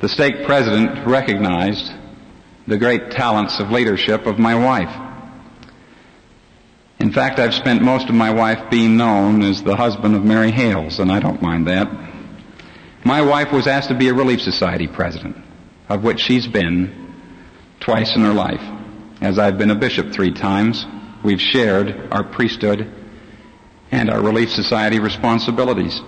The 0.00 0.08
stake 0.08 0.46
president 0.46 1.06
recognized 1.06 1.92
the 2.66 2.78
great 2.78 3.10
talents 3.10 3.60
of 3.60 3.70
leadership 3.70 4.24
of 4.24 4.38
my 4.38 4.54
wife. 4.54 5.02
In 7.00 7.12
fact, 7.12 7.38
I've 7.38 7.52
spent 7.52 7.82
most 7.82 8.08
of 8.08 8.14
my 8.14 8.30
life 8.30 8.70
being 8.70 8.96
known 8.96 9.42
as 9.42 9.62
the 9.62 9.76
husband 9.76 10.14
of 10.14 10.24
Mary 10.24 10.50
Hales, 10.50 11.00
and 11.00 11.12
I 11.12 11.20
don't 11.20 11.42
mind 11.42 11.66
that. 11.66 11.86
My 13.04 13.20
wife 13.20 13.52
was 13.52 13.66
asked 13.66 13.90
to 13.90 13.94
be 13.94 14.08
a 14.08 14.14
Relief 14.14 14.40
Society 14.40 14.88
president, 14.88 15.36
of 15.90 16.02
which 16.02 16.20
she's 16.20 16.46
been 16.46 17.12
twice 17.80 18.16
in 18.16 18.22
her 18.22 18.32
life. 18.32 18.83
As 19.20 19.38
I've 19.38 19.58
been 19.58 19.70
a 19.70 19.76
bishop 19.76 20.12
three 20.12 20.32
times, 20.32 20.84
we've 21.22 21.40
shared 21.40 22.08
our 22.10 22.24
priesthood 22.24 22.92
and 23.90 24.10
our 24.10 24.20
Relief 24.20 24.50
Society 24.50 24.98
responsibilities. 24.98 26.00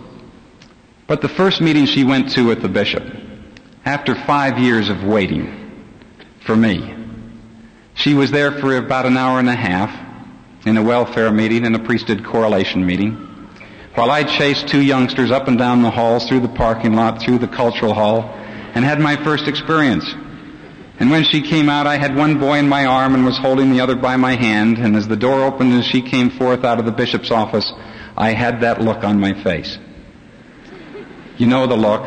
But 1.07 1.23
the 1.23 1.29
first 1.29 1.61
meeting 1.61 1.87
she 1.87 2.05
went 2.05 2.33
to 2.33 2.47
with 2.47 2.63
the 2.63 2.69
bishop, 2.69 3.05
after 3.85 4.15
five 4.27 4.59
years 4.59 4.89
of 4.89 5.05
waiting 5.05 5.87
for 6.45 6.57
me, 6.57 6.95
she 7.95 8.13
was 8.15 8.31
there 8.31 8.53
for 8.53 8.77
about 8.77 9.07
an 9.07 9.17
hour 9.17 9.39
and 9.39 9.49
a 9.49 9.55
half 9.55 9.95
in 10.67 10.77
a 10.77 10.83
welfare 10.83 11.31
meeting 11.31 11.65
and 11.65 11.77
a 11.77 11.79
priesthood 11.79 12.25
correlation 12.25 12.85
meeting, 12.85 13.13
while 13.95 14.11
I 14.11 14.25
chased 14.25 14.69
two 14.69 14.83
youngsters 14.83 15.31
up 15.31 15.47
and 15.47 15.57
down 15.57 15.83
the 15.83 15.91
halls, 15.91 16.29
through 16.29 16.41
the 16.41 16.49
parking 16.49 16.95
lot, 16.95 17.23
through 17.23 17.39
the 17.39 17.49
cultural 17.49 17.95
hall, 17.95 18.35
and 18.75 18.85
had 18.85 19.01
my 19.01 19.17
first 19.25 19.47
experience. 19.47 20.05
And 20.99 21.11
when 21.11 21.25
she 21.25 21.43
came 21.43 21.69
out, 21.69 21.87
I 21.87 21.99
had 21.99 22.17
one 22.17 22.39
boy 22.39 22.59
in 22.59 22.69
my 22.69 22.87
arm 22.87 23.15
and 23.15 23.25
was 23.25 23.39
holding 23.39 23.71
the 23.71 23.81
other 23.81 23.97
by 23.97 24.17
my 24.17 24.35
hand, 24.35 24.79
and 24.79 24.97
as 24.97 25.07
the 25.07 25.17
door 25.17 25.43
opened 25.43 25.73
and 25.73 25.85
she 25.85 26.01
came 26.01 26.31
forth 26.31 26.65
out 26.65 26.79
of 26.79 26.87
the 26.87 26.93
bishop's 26.93 27.31
office, 27.31 27.71
I 28.17 28.33
had 28.33 28.63
that 28.63 28.81
look 28.81 29.05
on 29.05 29.21
my 29.21 29.43
face. 29.43 29.79
You 31.37 31.47
know 31.47 31.67
the 31.67 31.77
look. 31.77 32.03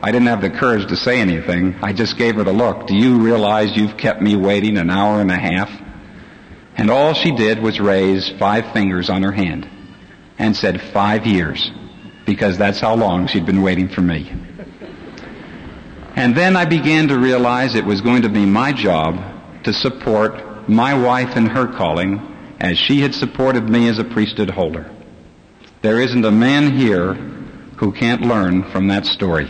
I 0.00 0.12
didn't 0.12 0.28
have 0.28 0.40
the 0.40 0.50
courage 0.50 0.88
to 0.88 0.96
say 0.96 1.20
anything. 1.20 1.74
I 1.82 1.92
just 1.92 2.16
gave 2.16 2.36
her 2.36 2.44
the 2.44 2.52
look. 2.52 2.86
Do 2.86 2.96
you 2.96 3.18
realize 3.18 3.76
you've 3.76 3.96
kept 3.96 4.22
me 4.22 4.36
waiting 4.36 4.78
an 4.78 4.90
hour 4.90 5.20
and 5.20 5.32
a 5.32 5.36
half? 5.36 5.68
And 6.76 6.90
all 6.90 7.14
she 7.14 7.32
did 7.32 7.60
was 7.60 7.80
raise 7.80 8.28
five 8.38 8.72
fingers 8.72 9.10
on 9.10 9.24
her 9.24 9.32
hand 9.32 9.68
and 10.38 10.56
said 10.56 10.80
five 10.92 11.26
years 11.26 11.68
because 12.24 12.56
that's 12.56 12.78
how 12.78 12.94
long 12.94 13.26
she'd 13.26 13.46
been 13.46 13.62
waiting 13.62 13.88
for 13.88 14.00
me. 14.00 14.30
And 16.18 16.34
then 16.34 16.56
I 16.56 16.64
began 16.64 17.06
to 17.08 17.16
realize 17.16 17.76
it 17.76 17.84
was 17.84 18.00
going 18.00 18.22
to 18.22 18.28
be 18.28 18.44
my 18.44 18.72
job 18.72 19.62
to 19.62 19.72
support 19.72 20.68
my 20.68 20.92
wife 20.92 21.36
in 21.36 21.46
her 21.46 21.68
calling 21.68 22.20
as 22.58 22.76
she 22.76 23.00
had 23.02 23.14
supported 23.14 23.68
me 23.68 23.88
as 23.88 24.00
a 24.00 24.04
priesthood 24.04 24.50
holder. 24.50 24.90
There 25.80 26.00
isn't 26.00 26.24
a 26.24 26.32
man 26.32 26.76
here 26.76 27.14
who 27.14 27.92
can't 27.92 28.22
learn 28.22 28.68
from 28.72 28.88
that 28.88 29.06
story. 29.06 29.48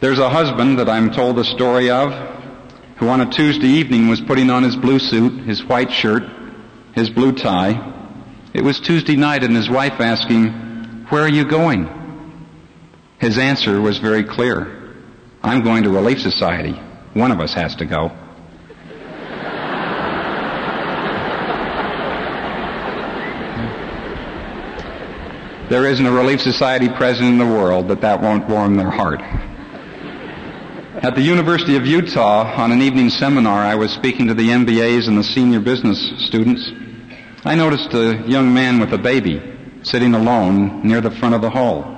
There's 0.00 0.18
a 0.18 0.28
husband 0.28 0.78
that 0.78 0.90
I'm 0.90 1.10
told 1.12 1.36
the 1.36 1.44
story 1.44 1.88
of 1.88 2.12
who 2.98 3.08
on 3.08 3.22
a 3.22 3.30
Tuesday 3.30 3.68
evening 3.68 4.08
was 4.08 4.20
putting 4.20 4.50
on 4.50 4.64
his 4.64 4.76
blue 4.76 4.98
suit, 4.98 5.46
his 5.46 5.64
white 5.64 5.92
shirt, 5.92 6.24
his 6.92 7.08
blue 7.08 7.32
tie. 7.32 8.20
It 8.52 8.62
was 8.62 8.80
Tuesday 8.80 9.16
night 9.16 9.44
and 9.44 9.56
his 9.56 9.70
wife 9.70 9.98
asked 9.98 10.28
him, 10.28 11.06
where 11.08 11.22
are 11.22 11.28
you 11.30 11.46
going? 11.46 12.03
His 13.18 13.38
answer 13.38 13.80
was 13.80 13.98
very 13.98 14.24
clear. 14.24 14.94
I'm 15.42 15.62
going 15.62 15.84
to 15.84 15.90
Relief 15.90 16.20
Society. 16.20 16.72
One 17.14 17.30
of 17.30 17.40
us 17.40 17.52
has 17.54 17.76
to 17.76 17.86
go. 17.86 18.10
There 25.70 25.86
isn't 25.86 26.04
a 26.04 26.12
Relief 26.12 26.40
Society 26.40 26.88
president 26.88 27.32
in 27.32 27.38
the 27.38 27.46
world 27.46 27.88
that 27.88 28.02
that 28.02 28.20
won't 28.20 28.48
warm 28.48 28.76
their 28.76 28.90
heart. 28.90 29.20
At 31.02 31.14
the 31.14 31.22
University 31.22 31.76
of 31.76 31.86
Utah, 31.86 32.54
on 32.56 32.70
an 32.70 32.82
evening 32.82 33.10
seminar, 33.10 33.60
I 33.60 33.74
was 33.74 33.90
speaking 33.90 34.26
to 34.28 34.34
the 34.34 34.48
MBAs 34.48 35.08
and 35.08 35.16
the 35.16 35.24
senior 35.24 35.60
business 35.60 35.98
students. 36.26 36.70
I 37.44 37.54
noticed 37.54 37.92
a 37.94 38.22
young 38.26 38.52
man 38.52 38.78
with 38.78 38.92
a 38.92 38.98
baby 38.98 39.42
sitting 39.82 40.14
alone 40.14 40.86
near 40.86 41.00
the 41.00 41.10
front 41.10 41.34
of 41.34 41.42
the 41.42 41.50
hall. 41.50 41.93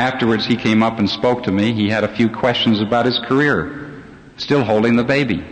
Afterwards, 0.00 0.46
he 0.46 0.56
came 0.56 0.82
up 0.82 0.98
and 0.98 1.10
spoke 1.10 1.42
to 1.42 1.52
me. 1.52 1.74
He 1.74 1.90
had 1.90 2.04
a 2.04 2.16
few 2.16 2.30
questions 2.30 2.80
about 2.80 3.04
his 3.04 3.20
career, 3.28 4.02
still 4.38 4.64
holding 4.64 4.96
the 4.96 5.04
baby. 5.04 5.44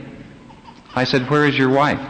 I 0.95 1.05
said, 1.05 1.29
where 1.29 1.47
is 1.47 1.59
your 1.59 1.69
wife? 1.69 2.01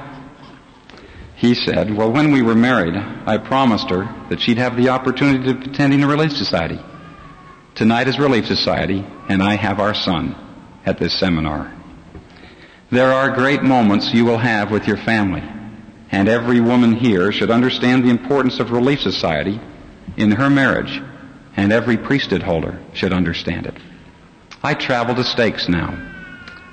He 1.34 1.56
said, 1.56 1.92
well, 1.96 2.12
when 2.12 2.30
we 2.30 2.42
were 2.42 2.54
married, 2.54 2.94
I 2.94 3.38
promised 3.38 3.90
her 3.90 4.04
that 4.30 4.40
she'd 4.40 4.58
have 4.58 4.76
the 4.76 4.90
opportunity 4.90 5.50
of 5.50 5.62
attending 5.62 6.04
a 6.04 6.06
relief 6.06 6.30
society. 6.30 6.78
Tonight 7.74 8.06
is 8.06 8.20
Relief 8.20 8.46
Society, 8.46 9.04
and 9.28 9.42
I 9.42 9.56
have 9.56 9.80
our 9.80 9.94
son 9.94 10.36
at 10.86 11.00
this 11.00 11.18
seminar. 11.18 11.74
There 12.92 13.12
are 13.12 13.34
great 13.34 13.64
moments 13.64 14.14
you 14.14 14.24
will 14.24 14.38
have 14.38 14.70
with 14.70 14.86
your 14.86 14.98
family, 14.98 15.42
and 16.12 16.28
every 16.28 16.60
woman 16.60 16.92
here 16.92 17.32
should 17.32 17.50
understand 17.50 18.04
the 18.04 18.10
importance 18.10 18.60
of 18.60 18.70
Relief 18.70 19.00
Society 19.00 19.60
in 20.16 20.30
her 20.30 20.48
marriage, 20.48 21.02
and 21.58 21.72
every 21.72 21.96
priesthood 21.96 22.40
holder 22.40 22.78
should 22.94 23.12
understand 23.12 23.66
it. 23.66 23.74
I 24.62 24.74
travel 24.74 25.16
to 25.16 25.24
stakes 25.24 25.68
now. 25.68 25.90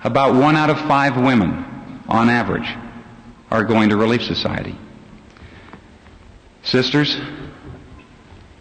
About 0.04 0.36
one 0.36 0.56
out 0.56 0.70
of 0.70 0.78
five 0.78 1.16
women, 1.18 2.04
on 2.08 2.30
average, 2.30 2.70
are 3.50 3.64
going 3.64 3.90
to 3.90 3.98
Relief 3.98 4.22
Society. 4.22 4.78
Sisters, 6.62 7.20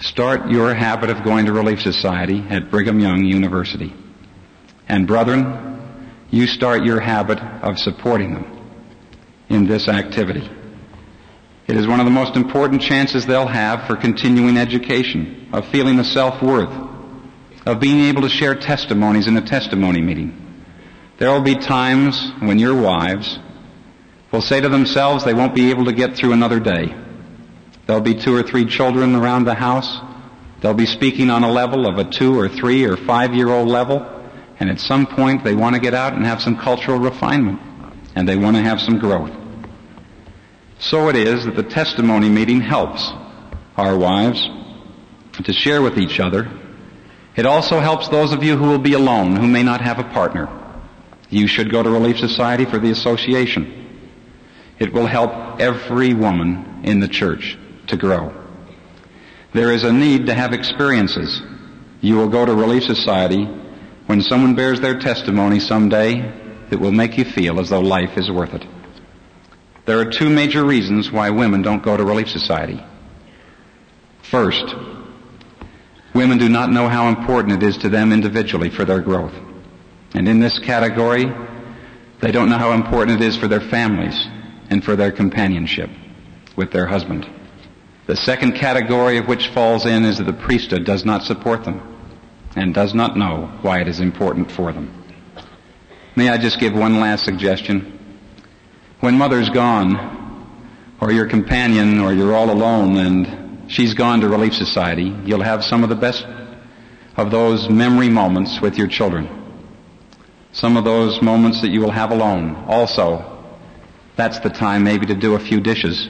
start 0.01 0.49
your 0.49 0.73
habit 0.73 1.11
of 1.11 1.23
going 1.25 1.45
to 1.45 1.53
Relief 1.53 1.83
Society 1.83 2.43
at 2.49 2.71
Brigham 2.71 3.01
Young 3.01 3.23
University. 3.23 3.93
And 4.89 5.07
brethren, 5.07 6.25
you 6.31 6.47
start 6.47 6.85
your 6.85 7.01
habit 7.01 7.39
of 7.39 7.79
supporting 7.79 8.33
them 8.33 8.47
in 9.51 9.67
this 9.67 9.89
activity. 9.89 10.49
It 11.67 11.77
is 11.77 11.87
one 11.87 11.99
of 11.99 12.05
the 12.05 12.13
most 12.13 12.37
important 12.37 12.83
chances 12.83 13.25
they'll 13.25 13.47
have 13.47 13.87
for 13.87 13.97
continuing 13.97 14.59
education, 14.59 15.49
of 15.53 15.67
feeling 15.69 15.97
the 15.97 16.05
self-worth, 16.05 16.69
of 17.65 17.81
being 17.81 18.01
able 18.05 18.23
to 18.23 18.29
share 18.29 18.55
testimonies 18.55 19.27
in 19.27 19.37
a 19.37 19.41
testimony 19.41 20.03
meeting. 20.03 20.41
There 21.19 21.31
will 21.31 21.43
be 21.43 21.55
times 21.55 22.33
when 22.41 22.59
your 22.59 22.79
wives 22.81 23.39
will 24.31 24.43
say 24.43 24.61
to 24.61 24.69
themselves 24.69 25.25
they 25.25 25.33
won't 25.33 25.55
be 25.55 25.71
able 25.71 25.87
to 25.87 25.93
get 25.93 26.17
through 26.17 26.33
another 26.33 26.61
day. 26.61 26.95
There'll 27.87 28.03
be 28.03 28.15
two 28.15 28.35
or 28.35 28.43
three 28.43 28.67
children 28.67 29.15
around 29.15 29.45
the 29.45 29.55
house. 29.55 30.01
They'll 30.61 30.75
be 30.75 30.87
speaking 30.87 31.31
on 31.31 31.45
a 31.45 31.51
level 31.51 31.87
of 31.87 31.99
a 31.99 32.05
two 32.05 32.39
or 32.39 32.49
three 32.49 32.85
or 32.85 32.97
five 32.97 33.35
year 33.35 33.49
old 33.49 33.69
level. 33.69 34.11
And 34.59 34.71
at 34.71 34.81
some 34.81 35.07
point 35.07 35.45
they 35.45 35.55
want 35.55 35.77
to 35.77 35.81
get 35.81 35.95
out 35.95 36.15
and 36.15 36.25
have 36.27 36.43
some 36.43 36.57
cultural 36.57 36.99
refinement. 36.99 37.61
And 38.17 38.29
they 38.29 38.37
want 38.37 38.57
to 38.57 38.63
have 38.63 38.81
some 38.81 38.99
growth. 38.99 39.31
So 40.91 41.09
it 41.09 41.17
is 41.17 41.47
that 41.47 41.57
the 41.57 41.63
testimony 41.63 42.29
meeting 42.29 42.61
helps 42.61 43.11
our 43.79 43.97
wives 43.97 44.47
to 45.43 45.53
share 45.53 45.81
with 45.81 45.97
each 45.97 46.21
other. 46.21 46.47
It 47.37 47.47
also 47.47 47.81
helps 47.81 48.09
those 48.09 48.33
of 48.33 48.43
you 48.43 48.59
who 48.59 48.69
will 48.69 48.79
be 48.79 48.93
alone, 48.93 49.35
who 49.35 49.47
may 49.47 49.63
not 49.63 49.81
have 49.81 49.99
a 49.99 50.05
partner. 50.05 50.47
You 51.31 51.47
should 51.47 51.71
go 51.71 51.83
to 51.83 51.89
Relief 51.89 52.19
Society 52.19 52.67
for 52.67 52.79
the 52.79 52.91
association. 52.91 53.99
It 54.79 54.93
will 54.93 55.07
help 55.07 55.59
every 55.59 56.13
woman 56.13 56.83
in 56.85 57.01
the 57.01 57.09
church 57.09 57.57
to 57.87 57.97
grow. 57.97 58.35
There 59.55 59.73
is 59.73 59.85
a 59.85 59.93
need 59.93 60.27
to 60.27 60.35
have 60.35 60.53
experiences. 60.53 61.41
You 62.03 62.17
will 62.17 62.29
go 62.29 62.45
to 62.45 62.55
Relief 62.55 62.83
Society 62.83 63.47
when 64.05 64.21
someone 64.21 64.55
bears 64.55 64.83
their 64.83 64.99
testimony 64.99 65.61
someday 65.61 66.21
that 66.69 66.79
will 66.79 66.93
make 66.93 67.17
you 67.17 67.25
feel 67.25 67.59
as 67.59 67.71
though 67.71 67.81
life 67.81 68.19
is 68.19 68.31
worth 68.31 68.53
it. 68.53 68.67
There 69.87 69.99
are 69.99 70.11
two 70.11 70.31
major 70.31 70.65
reasons 70.65 71.13
why 71.13 71.31
women 71.31 71.63
don't 71.63 71.83
go 71.83 71.97
to 71.97 72.05
Relief 72.05 72.29
Society. 72.29 72.83
First, 74.23 74.75
women 76.15 76.39
do 76.39 76.49
not 76.49 76.71
know 76.71 76.89
how 76.89 77.09
important 77.09 77.63
it 77.63 77.67
is 77.67 77.77
to 77.79 77.91
them 77.91 78.13
individually 78.13 78.71
for 78.71 78.85
their 78.85 79.01
growth. 79.01 79.35
And 80.15 80.27
in 80.29 80.41
this 80.41 80.59
category, 80.59 81.27
they 82.23 82.33
don't 82.33 82.49
know 82.49 82.59
how 82.59 82.73
important 82.73 83.21
it 83.21 83.27
is 83.27 83.37
for 83.37 83.49
their 83.49 83.61
families 83.61 84.27
and 84.71 84.83
for 84.83 84.97
their 84.97 85.13
companionship 85.13 85.91
with 86.57 86.71
their 86.71 86.87
husband. 86.87 87.29
The 88.07 88.17
second 88.17 88.53
category 88.55 89.19
of 89.19 89.29
which 89.29 89.49
falls 89.49 89.85
in 89.85 90.05
is 90.05 90.19
that 90.19 90.25
the 90.25 90.33
priesthood 90.33 90.85
does 90.85 91.05
not 91.05 91.23
support 91.23 91.65
them 91.65 91.81
and 92.57 92.73
does 92.73 92.95
not 92.95 93.17
know 93.17 93.51
why 93.63 93.81
it 93.81 93.89
is 93.89 94.01
important 94.01 94.51
for 94.51 94.73
them. 94.73 95.05
May 96.17 96.29
I 96.29 96.39
just 96.39 96.61
give 96.61 96.75
one 96.75 97.01
last 97.01 97.25
suggestion? 97.25 97.94
When 99.05 99.19
mother's 99.19 99.51
gone, 99.51 100.97
or 100.99 101.13
your 101.13 101.27
companion, 101.27 102.01
or 102.01 102.15
you're 102.15 102.35
all 102.35 102.51
alone 102.51 102.97
and 102.97 103.71
she's 103.71 103.93
gone 103.93 104.23
to 104.23 104.31
Relief 104.31 104.55
Society, 104.55 105.15
you'll 105.27 105.43
have 105.43 105.63
some 105.63 105.83
of 105.83 105.91
the 105.91 105.95
best 105.95 106.25
of 107.19 107.31
those 107.31 107.69
memory 107.69 108.09
moments 108.09 108.63
with 108.63 108.79
your 108.79 108.87
children. 108.87 109.29
Some 110.53 110.79
of 110.79 110.85
those 110.85 111.21
moments 111.21 111.61
that 111.61 111.69
you 111.69 111.83
will 111.83 111.91
have 111.91 112.13
alone. 112.13 112.65
Also, 112.67 113.45
that's 114.17 114.39
the 114.39 114.49
time 114.49 114.85
maybe 114.85 115.05
to 115.05 115.15
do 115.15 115.35
a 115.35 115.39
few 115.39 115.61
dishes 115.61 116.09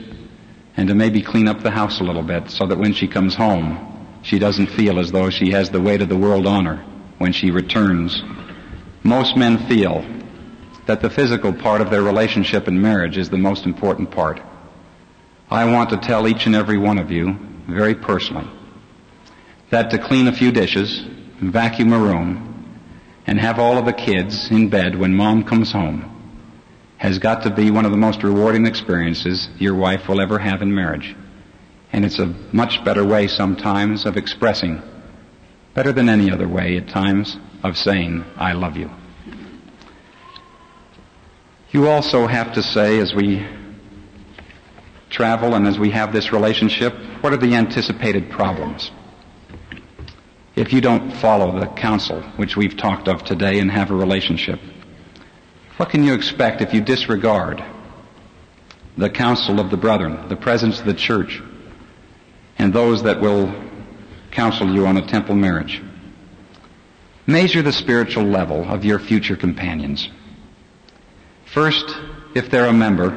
and 0.77 0.87
to 0.87 0.95
maybe 0.95 1.21
clean 1.21 1.49
up 1.49 1.65
the 1.65 1.73
house 1.73 1.99
a 1.99 2.05
little 2.05 2.23
bit 2.23 2.49
so 2.49 2.65
that 2.65 2.79
when 2.79 2.93
she 2.93 3.09
comes 3.09 3.35
home, 3.35 4.07
she 4.23 4.39
doesn't 4.39 4.69
feel 4.69 5.01
as 5.01 5.11
though 5.11 5.31
she 5.31 5.51
has 5.51 5.69
the 5.69 5.81
weight 5.81 6.01
of 6.01 6.09
the 6.09 6.17
world 6.17 6.47
on 6.47 6.65
her 6.65 6.77
when 7.19 7.33
she 7.33 7.51
returns. 7.51 8.23
Most 9.03 9.37
men 9.37 9.67
feel 9.67 10.05
that 10.87 11.01
the 11.01 11.11
physical 11.11 11.53
part 11.53 11.81
of 11.81 11.91
their 11.91 12.03
relationship 12.03 12.67
and 12.67 12.81
marriage 12.81 13.17
is 13.17 13.31
the 13.31 13.39
most 13.39 13.65
important 13.65 14.11
part. 14.11 14.41
I 15.51 15.71
want 15.71 15.91
to 15.91 15.97
tell 15.97 16.29
each 16.29 16.47
and 16.47 16.55
every 16.55 16.79
one 16.79 16.99
of 16.99 17.11
you, 17.11 17.37
very 17.69 17.95
personally, 17.95 18.51
that 19.71 19.91
to 19.91 19.99
clean 19.99 20.29
a 20.29 20.37
few 20.37 20.53
dishes, 20.53 21.05
vacuum 21.41 21.93
a 21.93 21.99
room, 21.99 22.51
and 23.27 23.41
have 23.41 23.59
all 23.59 23.79
of 23.79 23.87
the 23.87 23.93
kids 23.93 24.51
in 24.51 24.69
bed 24.69 24.99
when 24.99 25.15
mom 25.15 25.45
comes 25.45 25.73
home 25.73 26.11
has 26.99 27.19
got 27.19 27.43
to 27.43 27.55
be 27.55 27.71
one 27.71 27.85
of 27.85 27.91
the 27.91 27.99
most 27.99 28.23
rewarding 28.23 28.67
experiences 28.67 29.49
your 29.59 29.75
wife 29.75 30.09
will 30.09 30.21
ever 30.21 30.39
have 30.39 30.63
in 30.63 30.75
marriage. 30.75 31.15
And 31.93 32.05
it's 32.05 32.19
a 32.19 32.35
much 32.53 32.83
better 32.85 33.05
way 33.05 33.29
sometimes 33.29 34.07
of 34.07 34.17
expressing, 34.17 34.81
better 35.75 35.93
than 35.93 36.09
any 36.09 36.31
other 36.31 36.49
way 36.49 36.77
at 36.77 36.89
times, 36.89 37.37
of 37.63 37.77
saying, 37.77 38.25
I 38.37 38.53
love 38.53 38.77
you. 38.77 38.91
You 41.75 41.89
also 41.89 42.29
have 42.29 42.53
to 42.53 42.63
say, 42.63 43.01
as 43.01 43.13
we 43.17 43.45
travel 45.11 45.57
and 45.57 45.67
as 45.67 45.77
we 45.77 45.91
have 45.91 46.13
this 46.13 46.31
relationship, 46.33 46.95
what 47.21 47.33
are 47.33 47.37
the 47.37 47.57
anticipated 47.57 48.31
problems? 48.31 48.93
If 50.55 50.73
you 50.73 50.81
don't 50.81 51.11
follow 51.11 51.59
the 51.59 51.67
counsel 51.67 52.23
which 52.37 52.57
we've 52.57 52.77
talked 52.77 53.09
of 53.09 53.25
today 53.25 53.59
and 53.59 53.73
have 53.73 53.91
a 53.91 53.95
relationship, 53.97 54.61
what 55.77 55.91
can 55.91 56.05
you 56.05 56.15
expect 56.15 56.61
if 56.61 56.73
you 56.73 56.81
disregard 56.81 57.61
the 58.97 59.11
counsel 59.11 59.59
of 59.59 59.73
the 59.73 59.77
brethren, 59.77 60.29
the 60.29 60.37
presence 60.37 60.79
of 60.79 60.87
the 60.87 60.95
church, 60.95 61.43
and 62.57 62.73
those 62.73 63.03
that 63.03 63.21
will 63.21 63.53
counsel 64.31 64.73
you 64.73 64.87
on 64.87 64.97
a 64.97 65.05
temple 65.09 65.35
marriage? 65.35 65.83
Measure 67.27 67.63
the 67.63 67.73
spiritual 67.73 68.23
level 68.23 68.63
of 68.63 68.85
your 68.85 69.01
future 69.01 69.35
companions. 69.35 70.09
First, 71.55 71.95
if 72.35 72.51
they're 72.51 72.67
a 72.67 72.73
member, 72.73 73.17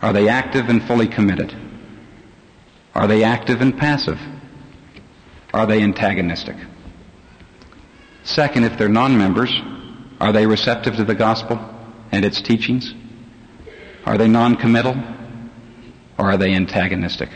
are 0.00 0.14
they 0.14 0.26
active 0.26 0.70
and 0.70 0.82
fully 0.82 1.06
committed? 1.06 1.54
Are 2.94 3.06
they 3.06 3.24
active 3.24 3.60
and 3.60 3.76
passive? 3.76 4.18
Are 5.52 5.66
they 5.66 5.82
antagonistic? 5.82 6.56
Second, 8.24 8.64
if 8.64 8.78
they're 8.78 8.88
non-members, 8.88 9.52
are 10.18 10.32
they 10.32 10.46
receptive 10.46 10.96
to 10.96 11.04
the 11.04 11.14
gospel 11.14 11.60
and 12.10 12.24
its 12.24 12.40
teachings? 12.40 12.94
Are 14.06 14.16
they 14.16 14.28
non-committal? 14.28 14.96
Or 16.18 16.30
are 16.30 16.38
they 16.38 16.54
antagonistic? 16.54 17.28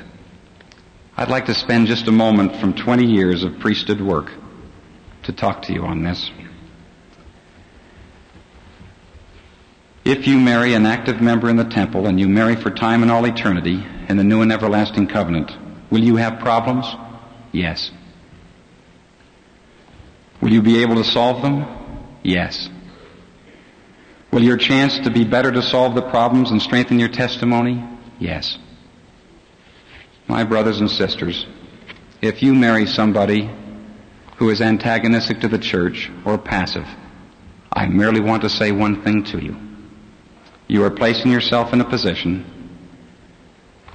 I'd 1.19 1.29
like 1.29 1.45
to 1.45 1.55
spend 1.55 1.89
just 1.89 2.09
a 2.09 2.13
moment 2.13 2.57
from 2.57 2.73
20 2.73 3.05
years 3.05 3.45
of 3.45 3.59
priesthood 3.59 4.01
work 4.01 4.33
to 5.25 5.33
talk 5.33 5.61
to 5.63 5.75
you 5.75 5.83
on 5.83 6.03
this. 6.03 6.31
If 10.11 10.27
you 10.27 10.41
marry 10.41 10.75
an 10.75 10.87
active 10.87 11.21
member 11.21 11.49
in 11.49 11.57
the 11.57 11.65
temple 11.65 12.09
and 12.09 12.19
you 12.19 12.29
marry 12.29 12.57
for 12.57 12.69
time 12.69 13.03
and 13.03 13.13
all 13.13 13.25
eternity 13.27 13.87
in 14.09 14.17
the 14.17 14.25
new 14.25 14.43
and 14.43 14.51
everlasting 14.51 15.07
covenant, 15.07 15.53
will 15.89 16.01
you 16.01 16.17
have 16.17 16.41
problems? 16.41 16.85
Yes. 17.53 17.93
Will 20.43 20.51
you 20.51 20.63
be 20.63 20.83
able 20.83 20.97
to 20.97 21.05
solve 21.05 21.43
them? 21.43 21.65
Yes. 22.25 22.69
Will 24.33 24.43
your 24.43 24.57
chance 24.57 24.99
to 24.99 25.13
be 25.13 25.23
better 25.23 25.53
to 25.53 25.63
solve 25.63 25.95
the 25.95 26.03
problems 26.11 26.51
and 26.51 26.61
strengthen 26.61 26.99
your 26.99 27.09
testimony? 27.11 27.81
Yes. 28.19 28.59
My 30.27 30.43
brothers 30.43 30.81
and 30.81 30.91
sisters, 30.91 31.47
if 32.21 32.43
you 32.43 32.53
marry 32.53 32.87
somebody 32.87 33.49
who 34.39 34.51
is 34.51 34.61
antagonistic 34.61 35.39
to 35.43 35.47
the 35.47 35.59
church 35.59 36.11
or 36.25 36.37
passive, 36.37 36.89
I 37.73 37.87
merely 37.87 38.21
want 38.21 38.43
to 38.43 38.49
say 38.49 38.73
one 38.73 39.05
thing 39.05 39.23
to 39.27 39.39
you. 39.39 39.70
You 40.71 40.85
are 40.85 40.91
placing 40.91 41.33
yourself 41.33 41.73
in 41.73 41.81
a 41.81 41.85
position 41.85 42.45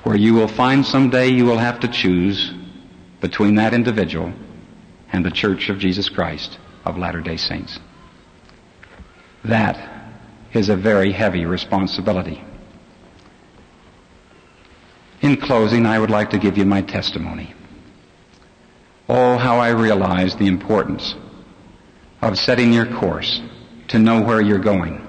where 0.03 0.17
you 0.17 0.33
will 0.33 0.49
find 0.49 0.85
someday 0.85 1.29
you 1.29 1.45
will 1.45 1.57
have 1.57 1.79
to 1.79 1.87
choose 1.87 2.53
between 3.21 3.55
that 3.55 3.73
individual 3.73 4.33
and 5.13 5.25
the 5.25 5.31
Church 5.31 5.69
of 5.69 5.79
Jesus 5.79 6.09
Christ 6.09 6.59
of 6.83 6.97
Latter-day 6.97 7.37
Saints. 7.37 7.79
That 9.45 10.17
is 10.51 10.67
a 10.67 10.75
very 10.75 11.13
heavy 11.13 11.45
responsibility. 11.45 12.43
In 15.21 15.37
closing, 15.37 15.85
I 15.85 15.97
would 15.97 16.09
like 16.09 16.31
to 16.31 16.37
give 16.37 16.57
you 16.57 16.65
my 16.65 16.81
testimony. 16.81 17.53
Oh, 19.07 19.37
how 19.37 19.59
I 19.59 19.69
realize 19.69 20.35
the 20.35 20.47
importance 20.47 21.15
of 22.21 22.37
setting 22.37 22.73
your 22.73 22.99
course 22.99 23.41
to 23.87 23.97
know 23.97 24.19
where 24.19 24.41
you're 24.41 24.59
going. 24.59 25.04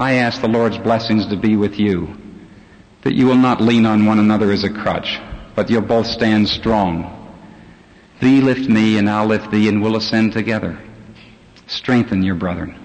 I 0.00 0.14
ask 0.14 0.40
the 0.40 0.48
Lord's 0.48 0.78
blessings 0.78 1.26
to 1.28 1.36
be 1.36 1.56
with 1.56 1.78
you, 1.78 2.16
that 3.02 3.14
you 3.14 3.26
will 3.26 3.36
not 3.36 3.60
lean 3.60 3.86
on 3.86 4.06
one 4.06 4.18
another 4.18 4.50
as 4.50 4.64
a 4.64 4.70
crutch, 4.70 5.20
but 5.54 5.70
you'll 5.70 5.82
both 5.82 6.06
stand 6.06 6.48
strong 6.48 7.20
Thee 8.20 8.42
lift 8.42 8.68
me, 8.68 8.98
and 8.98 9.08
I'll 9.08 9.26
lift 9.26 9.50
thee, 9.50 9.68
and 9.68 9.82
we'll 9.82 9.96
ascend 9.96 10.32
together. 10.34 10.78
Strengthen 11.66 12.22
your 12.22 12.34
brethren. 12.34 12.76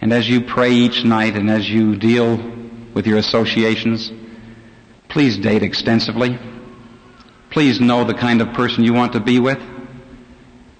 And 0.00 0.12
as 0.12 0.28
you 0.28 0.42
pray 0.42 0.70
each 0.70 1.04
night 1.04 1.36
and 1.36 1.50
as 1.50 1.68
you 1.68 1.96
deal 1.96 2.36
with 2.94 3.06
your 3.06 3.18
associations, 3.18 4.12
please 5.08 5.38
date 5.38 5.62
extensively. 5.62 6.38
Please 7.50 7.80
know 7.80 8.04
the 8.04 8.14
kind 8.14 8.40
of 8.40 8.52
person 8.52 8.84
you 8.84 8.94
want 8.94 9.12
to 9.14 9.20
be 9.20 9.40
with. 9.40 9.58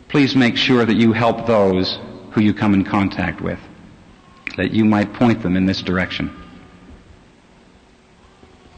Please 0.09 0.37
make 0.37 0.57
sure 0.57 0.85
that 0.85 0.97
you 0.97 1.13
help 1.13 1.47
those 1.47 1.99
who 2.33 2.41
you 2.41 2.55
come 2.55 2.75
in 2.75 2.85
contact 2.85 3.41
with, 3.41 3.59
that 4.57 4.73
you 4.73 4.85
might 4.85 5.15
point 5.15 5.43
them 5.43 5.57
in 5.57 5.67
this 5.67 5.83
direction. 5.83 6.31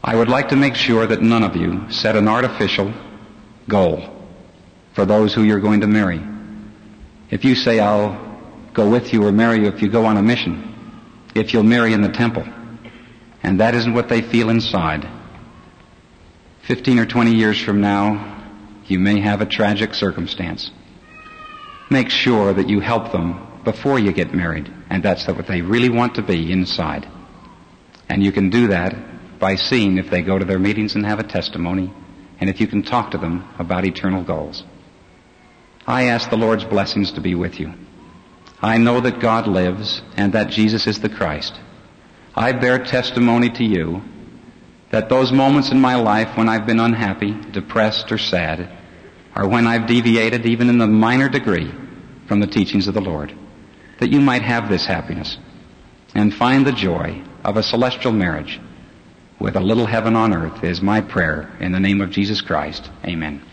I 0.03 0.15
would 0.15 0.29
like 0.29 0.49
to 0.49 0.55
make 0.55 0.75
sure 0.75 1.07
that 1.07 1.21
none 1.21 1.43
of 1.43 1.55
you 1.55 1.89
set 1.89 2.15
an 2.15 2.27
artificial 2.27 2.93
goal 3.67 4.07
for 4.93 5.05
those 5.05 5.33
who 5.33 5.43
you're 5.43 5.59
going 5.59 5.81
to 5.81 5.87
marry. 5.87 6.21
If 7.31 7.43
you 7.43 7.55
say, 7.55 7.79
I'll 7.79 8.39
go 8.73 8.89
with 8.89 9.11
you 9.13 9.25
or 9.25 9.31
marry 9.31 9.61
you 9.61 9.67
if 9.67 9.81
you 9.81 9.89
go 9.89 10.05
on 10.05 10.17
a 10.17 10.21
mission, 10.21 10.71
if 11.33 11.53
you'll 11.53 11.63
marry 11.63 11.93
in 11.93 12.01
the 12.01 12.11
temple, 12.11 12.45
and 13.41 13.59
that 13.59 13.73
isn't 13.73 13.93
what 13.93 14.07
they 14.09 14.21
feel 14.21 14.49
inside, 14.49 15.09
15 16.67 16.99
or 16.99 17.05
20 17.05 17.33
years 17.33 17.61
from 17.61 17.81
now, 17.81 18.33
you 18.85 18.99
may 18.99 19.19
have 19.19 19.41
a 19.41 19.45
tragic 19.45 19.93
circumstance. 19.93 20.71
Make 21.89 22.09
sure 22.09 22.53
that 22.53 22.69
you 22.69 22.79
help 22.79 23.11
them 23.11 23.54
before 23.65 23.99
you 23.99 24.11
get 24.11 24.33
married, 24.33 24.71
and 24.89 25.03
that's 25.03 25.27
what 25.27 25.47
they 25.47 25.61
really 25.61 25.89
want 25.89 26.15
to 26.15 26.21
be 26.21 26.51
inside. 26.51 27.07
And 28.07 28.23
you 28.23 28.31
can 28.31 28.49
do 28.49 28.67
that 28.67 29.39
by 29.39 29.55
seeing 29.55 29.97
if 29.97 30.09
they 30.09 30.21
go 30.21 30.39
to 30.39 30.45
their 30.45 30.59
meetings 30.59 30.95
and 30.95 31.05
have 31.05 31.19
a 31.19 31.23
testimony, 31.23 31.91
and 32.39 32.49
if 32.49 32.61
you 32.61 32.67
can 32.67 32.83
talk 32.83 33.11
to 33.11 33.17
them 33.17 33.47
about 33.59 33.85
eternal 33.85 34.23
goals. 34.23 34.63
I 35.87 36.03
ask 36.05 36.29
the 36.29 36.37
Lord's 36.37 36.63
blessings 36.63 37.11
to 37.13 37.21
be 37.21 37.35
with 37.35 37.59
you. 37.59 37.73
I 38.61 38.77
know 38.77 39.01
that 39.01 39.19
God 39.19 39.47
lives 39.47 40.01
and 40.15 40.33
that 40.33 40.49
Jesus 40.49 40.87
is 40.87 40.99
the 40.99 41.09
Christ. 41.09 41.59
I 42.33 42.51
bear 42.53 42.83
testimony 42.83 43.49
to 43.51 43.63
you 43.63 44.01
that 44.91 45.09
those 45.09 45.31
moments 45.31 45.71
in 45.71 45.79
my 45.79 45.95
life 45.95 46.37
when 46.37 46.49
I've 46.49 46.65
been 46.65 46.79
unhappy, 46.79 47.33
depressed, 47.51 48.11
or 48.11 48.17
sad 48.17 48.69
are 49.35 49.47
when 49.47 49.67
I've 49.67 49.87
deviated 49.87 50.45
even 50.45 50.69
in 50.69 50.77
the 50.77 50.87
minor 50.87 51.29
degree 51.29 51.71
from 52.27 52.39
the 52.39 52.47
teachings 52.47 52.87
of 52.87 52.93
the 52.93 53.01
Lord. 53.01 53.35
That 53.99 54.11
you 54.11 54.19
might 54.19 54.41
have 54.41 54.69
this 54.69 54.85
happiness 54.85 55.37
and 56.13 56.33
find 56.33 56.65
the 56.65 56.71
joy 56.71 57.21
of 57.43 57.57
a 57.57 57.63
celestial 57.63 58.11
marriage 58.11 58.59
with 59.39 59.55
a 59.55 59.59
little 59.59 59.85
heaven 59.85 60.15
on 60.15 60.33
earth 60.33 60.63
is 60.63 60.81
my 60.81 61.01
prayer 61.01 61.55
in 61.59 61.71
the 61.71 61.79
name 61.79 62.01
of 62.01 62.09
Jesus 62.09 62.41
Christ. 62.41 62.89
Amen. 63.05 63.45